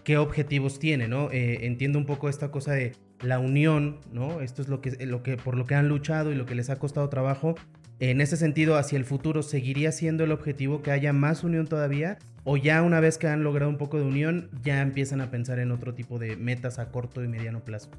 ¿qué 0.03 0.17
objetivos 0.17 0.77
tiene, 0.77 1.07
no? 1.07 1.29
entiendo 1.31 1.97
un 1.97 2.05
poco 2.05 2.29
esta 2.29 2.51
cosa 2.51 2.73
de 2.73 2.91
la 3.23 3.39
unión, 3.39 3.97
¿no? 4.11 4.41
Esto 4.41 4.61
es 4.61 4.67
lo 4.67 4.79
que, 4.79 4.91
lo 5.07 5.23
que, 5.23 5.37
por 5.37 5.57
lo 5.57 5.65
que 5.65 5.73
han 5.73 5.87
luchado 5.87 6.31
y 6.31 6.35
lo 6.35 6.45
que 6.45 6.53
les 6.53 6.69
ha 6.69 6.77
costado 6.77 7.09
trabajo. 7.09 7.55
En 7.99 8.21
ese 8.21 8.37
sentido, 8.37 8.77
hacia 8.77 8.97
el 8.97 9.05
futuro, 9.05 9.41
¿seguiría 9.41 9.91
siendo 9.91 10.23
el 10.23 10.31
objetivo 10.31 10.83
que 10.83 10.91
haya 10.91 11.11
más 11.11 11.43
unión 11.43 11.65
todavía? 11.65 12.19
¿O 12.43 12.57
ya 12.57 12.81
una 12.81 12.99
vez 12.99 13.17
que 13.17 13.27
han 13.27 13.43
logrado 13.43 13.69
un 13.69 13.77
poco 13.77 13.97
de 13.97 14.03
unión, 14.03 14.49
ya 14.63 14.81
empiezan 14.81 15.21
a 15.21 15.29
pensar 15.29 15.59
en 15.59 15.71
otro 15.71 15.93
tipo 15.93 16.17
de 16.17 16.35
metas 16.35 16.79
a 16.79 16.91
corto 16.91 17.23
y 17.23 17.27
mediano 17.27 17.63
plazo? 17.63 17.89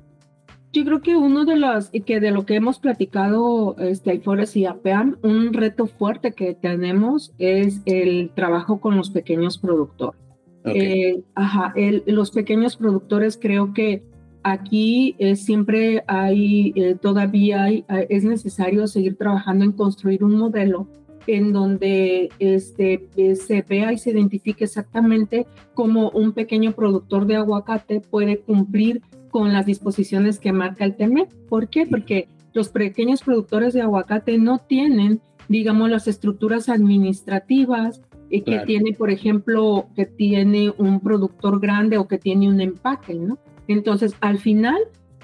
Yo 0.73 0.85
creo 0.85 1.03
que 1.03 1.17
uno 1.17 1.45
de 1.45 1.57
los, 1.57 1.91
que 1.91 2.19
de 2.19 2.31
lo 2.31 2.47
que 2.47 2.57
hemos 2.57 2.79
platicado, 2.79 3.77
este, 3.79 4.15
IFORES 4.15 4.57
y 4.57 4.65
APEAM, 4.65 5.19
un 5.23 5.53
reto 5.53 5.87
fuerte 5.87 6.33
que 6.33 6.55
tenemos 6.55 7.35
es 7.39 7.83
el 7.85 8.31
trabajo 8.35 8.81
con 8.81 8.97
los 8.97 9.11
pequeños 9.11 9.59
productores. 9.59 10.19
Eh, 10.65 11.23
ajá, 11.35 11.75
los 12.07 12.31
pequeños 12.31 12.77
productores 12.77 13.39
creo 13.41 13.75
que 13.75 14.03
aquí 14.43 15.15
eh, 15.19 15.37
siempre 15.37 16.05
hay, 16.07 16.73
eh, 16.77 16.97
todavía 17.01 17.65
hay, 17.65 17.85
eh, 17.89 18.07
es 18.11 18.25
necesario 18.25 18.87
seguir 18.87 19.17
trabajando 19.17 19.65
en 19.65 19.73
construir 19.73 20.25
un 20.25 20.37
modelo 20.37 20.89
en 21.27 21.53
donde 21.53 22.31
este, 22.39 23.09
se 23.35 23.63
vea 23.63 23.93
y 23.93 23.99
se 23.99 24.11
identifique 24.11 24.65
exactamente 24.65 25.47
cómo 25.75 26.11
un 26.11 26.33
pequeño 26.33 26.73
productor 26.73 27.27
de 27.27 27.37
aguacate 27.37 28.01
puede 28.01 28.39
cumplir 28.39 29.03
con 29.31 29.53
las 29.53 29.67
disposiciones 29.67 30.39
que 30.39 30.53
marca 30.53 30.85
el 30.85 30.97
TME. 30.97 31.29
¿Por 31.49 31.69
qué? 31.69 31.87
Porque 31.87 32.29
los 32.53 32.69
pequeños 32.69 33.23
productores 33.23 33.73
de 33.73 33.83
aguacate 33.83 34.39
no 34.39 34.59
tienen, 34.59 35.21
digamos, 35.49 35.91
las 35.91 36.07
estructuras 36.07 36.69
administrativas 36.69 38.03
que 38.31 38.63
tiene, 38.67 38.95
por 38.95 39.11
ejemplo, 39.11 39.89
que 39.95 40.07
tiene 40.07 40.73
un 40.79 41.01
productor 41.01 41.61
grande 41.61 41.99
o 41.99 42.09
que 42.09 42.17
tiene 42.17 42.49
un 42.49 42.61
empaque, 42.61 43.15
¿no? 43.15 43.39
Entonces, 43.69 44.15
al 44.21 44.39
final 44.39 44.79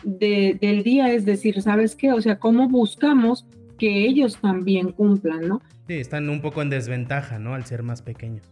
del 0.05 0.83
día 0.83 1.13
es 1.13 1.25
decir, 1.25 1.61
¿sabes 1.63 1.97
qué? 1.97 2.13
O 2.13 2.21
sea, 2.21 2.39
¿cómo 2.39 2.69
buscamos 2.69 3.47
que 3.79 4.07
ellos 4.07 4.39
también 4.41 4.93
cumplan, 4.93 5.49
¿no? 5.49 5.63
Sí, 5.89 5.95
están 5.95 6.29
un 6.29 6.43
poco 6.43 6.61
en 6.61 6.69
desventaja, 6.69 7.39
¿no? 7.39 7.55
Al 7.55 7.65
ser 7.65 7.83
más 7.83 8.03
pequeños. 8.03 8.45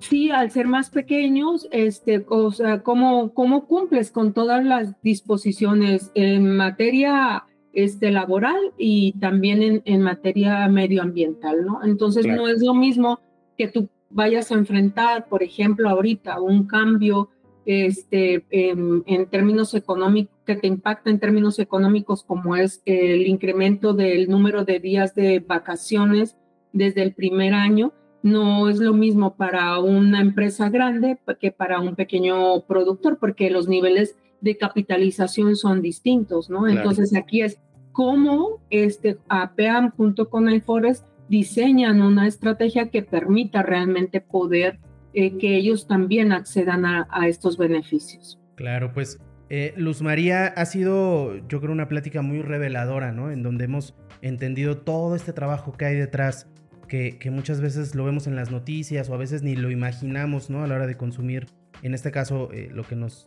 Sí, 0.00 0.32
al 0.32 0.50
ser 0.50 0.66
más 0.66 0.90
pequeños, 0.90 1.68
este, 1.70 2.24
o 2.28 2.50
sea, 2.50 2.82
¿cómo, 2.82 3.32
cómo 3.32 3.66
cumples 3.66 4.10
con 4.10 4.32
todas 4.32 4.64
las 4.64 5.00
disposiciones 5.00 6.10
en 6.14 6.56
materia 6.56 7.44
este, 7.72 8.10
laboral 8.10 8.72
y 8.76 9.12
también 9.20 9.82
en, 9.84 10.02
materia 10.02 10.68
medioambiental, 10.68 11.64
¿no? 11.64 11.84
Entonces, 11.84 12.26
no 12.26 12.48
es 12.48 12.60
lo 12.60 12.74
mismo 12.74 13.20
que 13.56 13.68
tú 13.68 13.88
vayas 14.10 14.50
a 14.50 14.54
enfrentar, 14.54 15.28
por 15.28 15.44
ejemplo, 15.44 15.88
ahorita 15.88 16.40
un 16.40 16.66
cambio 16.66 17.30
este, 17.66 18.44
en, 18.50 19.04
términos 19.30 19.74
económicos, 19.74 20.34
que 20.44 20.56
te 20.56 20.66
impacta 20.66 21.08
en 21.08 21.20
términos 21.20 21.60
económicos, 21.60 22.24
como 22.24 22.56
es 22.56 22.82
el 22.84 23.28
incremento 23.28 23.94
del 23.94 24.28
número 24.28 24.64
de 24.64 24.80
días 24.80 25.14
de 25.14 25.38
vacaciones 25.38 26.36
desde 26.74 27.02
el 27.02 27.14
primer 27.14 27.54
año, 27.54 27.94
no 28.22 28.68
es 28.68 28.78
lo 28.78 28.92
mismo 28.92 29.36
para 29.36 29.78
una 29.78 30.20
empresa 30.20 30.68
grande 30.68 31.18
que 31.40 31.50
para 31.50 31.80
un 31.80 31.94
pequeño 31.94 32.66
productor, 32.66 33.18
porque 33.18 33.50
los 33.50 33.68
niveles 33.68 34.16
de 34.42 34.58
capitalización 34.58 35.56
son 35.56 35.80
distintos, 35.80 36.50
¿no? 36.50 36.68
Entonces 36.68 37.14
aquí 37.14 37.40
es 37.40 37.58
cómo 37.92 38.60
este, 38.68 39.16
APAM 39.28 39.92
junto 39.92 40.28
con 40.28 40.50
iForest 40.50 41.06
diseñan 41.28 42.02
una 42.02 42.26
estrategia 42.26 42.90
que 42.90 43.02
permita 43.02 43.62
realmente 43.62 44.20
poder 44.20 44.78
eh, 45.14 45.38
que 45.38 45.56
ellos 45.56 45.86
también 45.86 46.32
accedan 46.32 46.84
a, 46.84 47.06
estos 47.28 47.56
beneficios. 47.56 48.38
Claro, 48.56 48.92
pues 48.92 49.20
eh, 49.48 49.72
Luz 49.76 50.02
María 50.02 50.46
ha 50.46 50.66
sido, 50.66 51.36
yo 51.46 51.60
creo, 51.60 51.72
una 51.72 51.88
plática 51.88 52.20
muy 52.20 52.42
reveladora, 52.42 53.12
¿no? 53.12 53.30
En 53.30 53.42
donde 53.42 53.64
hemos 53.64 53.94
entendido 54.22 54.78
todo 54.78 55.14
este 55.14 55.32
trabajo 55.32 55.72
que 55.72 55.84
hay 55.84 55.94
detrás, 55.94 56.48
que, 57.18 57.30
muchas 57.30 57.60
veces 57.60 57.94
lo 57.94 58.04
vemos 58.04 58.26
en 58.26 58.36
las 58.36 58.50
noticias 58.50 59.08
o 59.08 59.14
a 59.14 59.16
veces 59.16 59.42
ni 59.42 59.56
lo 59.56 59.70
imaginamos, 59.70 60.50
¿no? 60.50 60.62
A 60.62 60.66
la 60.66 60.76
hora 60.76 60.86
de 60.86 60.96
consumir, 60.96 61.46
en 61.82 61.94
este 61.94 62.10
caso, 62.10 62.50
eh, 62.52 62.70
lo 62.72 62.84
que 62.84 62.94
nos, 62.94 63.26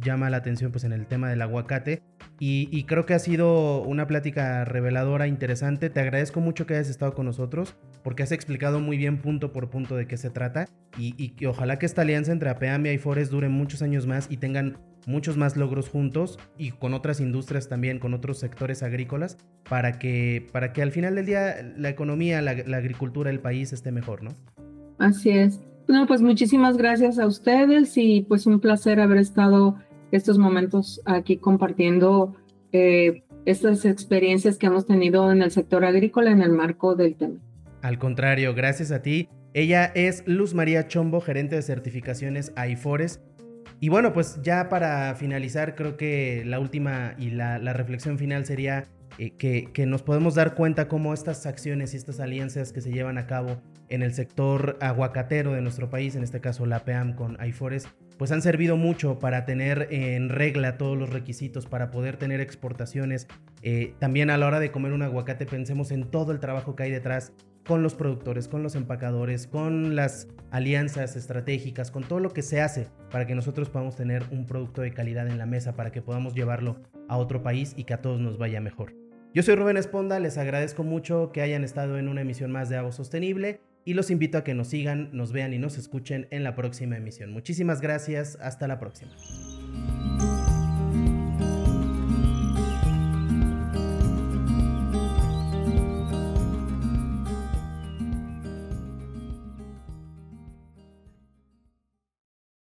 llama 0.00 0.28
la 0.28 0.38
atención 0.38 0.72
pues 0.72 0.82
en 0.82 0.92
el 0.92 1.06
tema 1.06 1.28
del 1.28 1.40
aguacate 1.40 2.02
y, 2.40 2.82
creo 2.82 3.06
que 3.06 3.14
ha 3.14 3.20
sido 3.20 3.82
una 3.82 4.08
plática 4.08 4.64
reveladora, 4.64 5.28
interesante. 5.28 5.88
Te 5.88 6.00
agradezco 6.00 6.40
mucho 6.40 6.66
que 6.66 6.74
hayas 6.74 6.88
estado 6.88 7.14
con 7.14 7.26
nosotros 7.26 7.76
porque 8.02 8.24
has 8.24 8.32
explicado 8.32 8.80
muy 8.80 8.96
bien 8.96 9.18
punto 9.18 9.52
por 9.52 9.70
punto 9.70 9.94
de 9.94 10.08
qué 10.08 10.16
se 10.16 10.30
trata 10.30 10.68
y, 10.98 11.28
que 11.30 11.46
ojalá 11.46 11.78
que 11.78 11.86
esta 11.86 12.02
alianza 12.02 12.32
entre 12.32 12.50
APAMIA 12.50 12.92
y 12.92 12.98
Forest 12.98 13.30
dure 13.30 13.48
muchos 13.48 13.82
años 13.82 14.08
más 14.08 14.26
y 14.30 14.38
tengan 14.38 14.78
muchos 15.06 15.36
más 15.36 15.56
logros 15.56 15.88
juntos 15.88 16.38
y 16.58 16.70
con 16.70 16.94
otras 16.94 17.20
industrias 17.20 17.68
también, 17.68 17.98
con 17.98 18.14
otros 18.14 18.38
sectores 18.38 18.82
agrícolas, 18.82 19.36
para 19.68 19.98
que, 19.98 20.46
para 20.52 20.72
que 20.72 20.82
al 20.82 20.92
final 20.92 21.14
del 21.14 21.26
día 21.26 21.56
la 21.76 21.88
economía, 21.88 22.42
la, 22.42 22.54
la 22.54 22.76
agricultura 22.76 23.30
del 23.30 23.40
país 23.40 23.72
esté 23.72 23.92
mejor, 23.92 24.22
¿no? 24.22 24.30
Así 24.98 25.30
es. 25.30 25.60
No, 25.88 26.06
pues 26.06 26.22
muchísimas 26.22 26.76
gracias 26.76 27.18
a 27.18 27.26
ustedes 27.26 27.96
y 27.96 28.22
pues 28.22 28.46
un 28.46 28.60
placer 28.60 29.00
haber 29.00 29.18
estado 29.18 29.76
estos 30.12 30.38
momentos 30.38 31.00
aquí 31.04 31.36
compartiendo 31.36 32.34
eh, 32.72 33.22
estas 33.44 33.84
experiencias 33.84 34.56
que 34.56 34.66
hemos 34.66 34.86
tenido 34.86 35.30
en 35.30 35.42
el 35.42 35.50
sector 35.50 35.84
agrícola 35.84 36.30
en 36.30 36.40
el 36.40 36.52
marco 36.52 36.94
del 36.94 37.16
tema. 37.16 37.38
Al 37.82 37.98
contrario, 37.98 38.54
gracias 38.54 38.90
a 38.90 39.02
ti. 39.02 39.28
Ella 39.52 39.84
es 39.94 40.24
Luz 40.26 40.54
María 40.54 40.88
Chombo, 40.88 41.20
gerente 41.20 41.56
de 41.56 41.62
certificaciones 41.62 42.52
AIFORES. 42.56 43.20
Y 43.80 43.88
bueno, 43.88 44.12
pues 44.12 44.40
ya 44.42 44.68
para 44.68 45.14
finalizar, 45.14 45.74
creo 45.74 45.96
que 45.96 46.42
la 46.46 46.58
última 46.58 47.14
y 47.18 47.30
la, 47.30 47.58
reflexión 47.72 48.18
final 48.18 48.46
sería 48.46 48.84
eh, 49.18 49.32
que, 49.36 49.86
nos 49.86 50.02
podemos 50.02 50.34
dar 50.34 50.54
cuenta 50.54 50.88
cómo 50.88 51.12
estas 51.12 51.46
acciones 51.46 51.94
y 51.94 51.96
estas 51.96 52.20
alianzas 52.20 52.72
que 52.72 52.80
se 52.80 52.90
llevan 52.90 53.18
a 53.18 53.26
cabo 53.26 53.60
en 53.88 54.02
el 54.02 54.14
sector 54.14 54.78
aguacatero 54.80 55.52
de 55.52 55.60
nuestro 55.60 55.90
país, 55.90 56.16
en 56.16 56.22
este 56.22 56.40
caso 56.40 56.66
la 56.66 56.84
PEAM 56.84 57.14
con 57.14 57.40
AIFORES, 57.40 57.86
pues 58.16 58.32
han 58.32 58.42
servido 58.42 58.76
mucho 58.76 59.18
para 59.18 59.44
tener 59.44 59.88
en 59.90 60.28
regla 60.28 60.78
todos 60.78 60.96
los 60.96 61.10
requisitos, 61.10 61.66
para 61.66 61.90
poder 61.90 62.16
tener 62.16 62.40
exportaciones. 62.40 63.26
Eh, 63.62 63.94
también 63.98 64.30
a 64.30 64.38
la 64.38 64.46
hora 64.46 64.60
de 64.60 64.70
comer 64.70 64.92
un 64.92 65.02
aguacate 65.02 65.46
pensemos 65.46 65.90
en 65.90 66.10
todo 66.10 66.32
el 66.32 66.40
trabajo 66.40 66.74
que 66.74 66.84
hay 66.84 66.90
detrás 66.90 67.32
con 67.66 67.82
los 67.82 67.94
productores, 67.94 68.48
con 68.48 68.62
los 68.62 68.74
empacadores, 68.74 69.46
con 69.46 69.96
las 69.96 70.28
alianzas 70.50 71.16
estratégicas, 71.16 71.90
con 71.90 72.04
todo 72.04 72.20
lo 72.20 72.32
que 72.32 72.42
se 72.42 72.60
hace 72.60 72.88
para 73.10 73.26
que 73.26 73.34
nosotros 73.34 73.70
podamos 73.70 73.96
tener 73.96 74.24
un 74.30 74.46
producto 74.46 74.82
de 74.82 74.92
calidad 74.92 75.28
en 75.28 75.38
la 75.38 75.46
mesa, 75.46 75.74
para 75.74 75.92
que 75.92 76.02
podamos 76.02 76.34
llevarlo 76.34 76.76
a 77.08 77.16
otro 77.16 77.42
país 77.42 77.74
y 77.76 77.84
que 77.84 77.94
a 77.94 78.02
todos 78.02 78.20
nos 78.20 78.38
vaya 78.38 78.60
mejor. 78.60 78.94
Yo 79.32 79.42
soy 79.42 79.56
Rubén 79.56 79.76
Esponda, 79.76 80.20
les 80.20 80.38
agradezco 80.38 80.84
mucho 80.84 81.32
que 81.32 81.42
hayan 81.42 81.64
estado 81.64 81.98
en 81.98 82.08
una 82.08 82.20
emisión 82.20 82.52
más 82.52 82.68
de 82.68 82.76
Avo 82.76 82.92
Sostenible 82.92 83.60
y 83.84 83.94
los 83.94 84.10
invito 84.10 84.38
a 84.38 84.44
que 84.44 84.54
nos 84.54 84.68
sigan, 84.68 85.10
nos 85.12 85.32
vean 85.32 85.52
y 85.52 85.58
nos 85.58 85.76
escuchen 85.76 86.28
en 86.30 86.44
la 86.44 86.54
próxima 86.54 86.96
emisión. 86.96 87.32
Muchísimas 87.32 87.80
gracias, 87.80 88.38
hasta 88.40 88.68
la 88.68 88.78
próxima. 88.78 89.12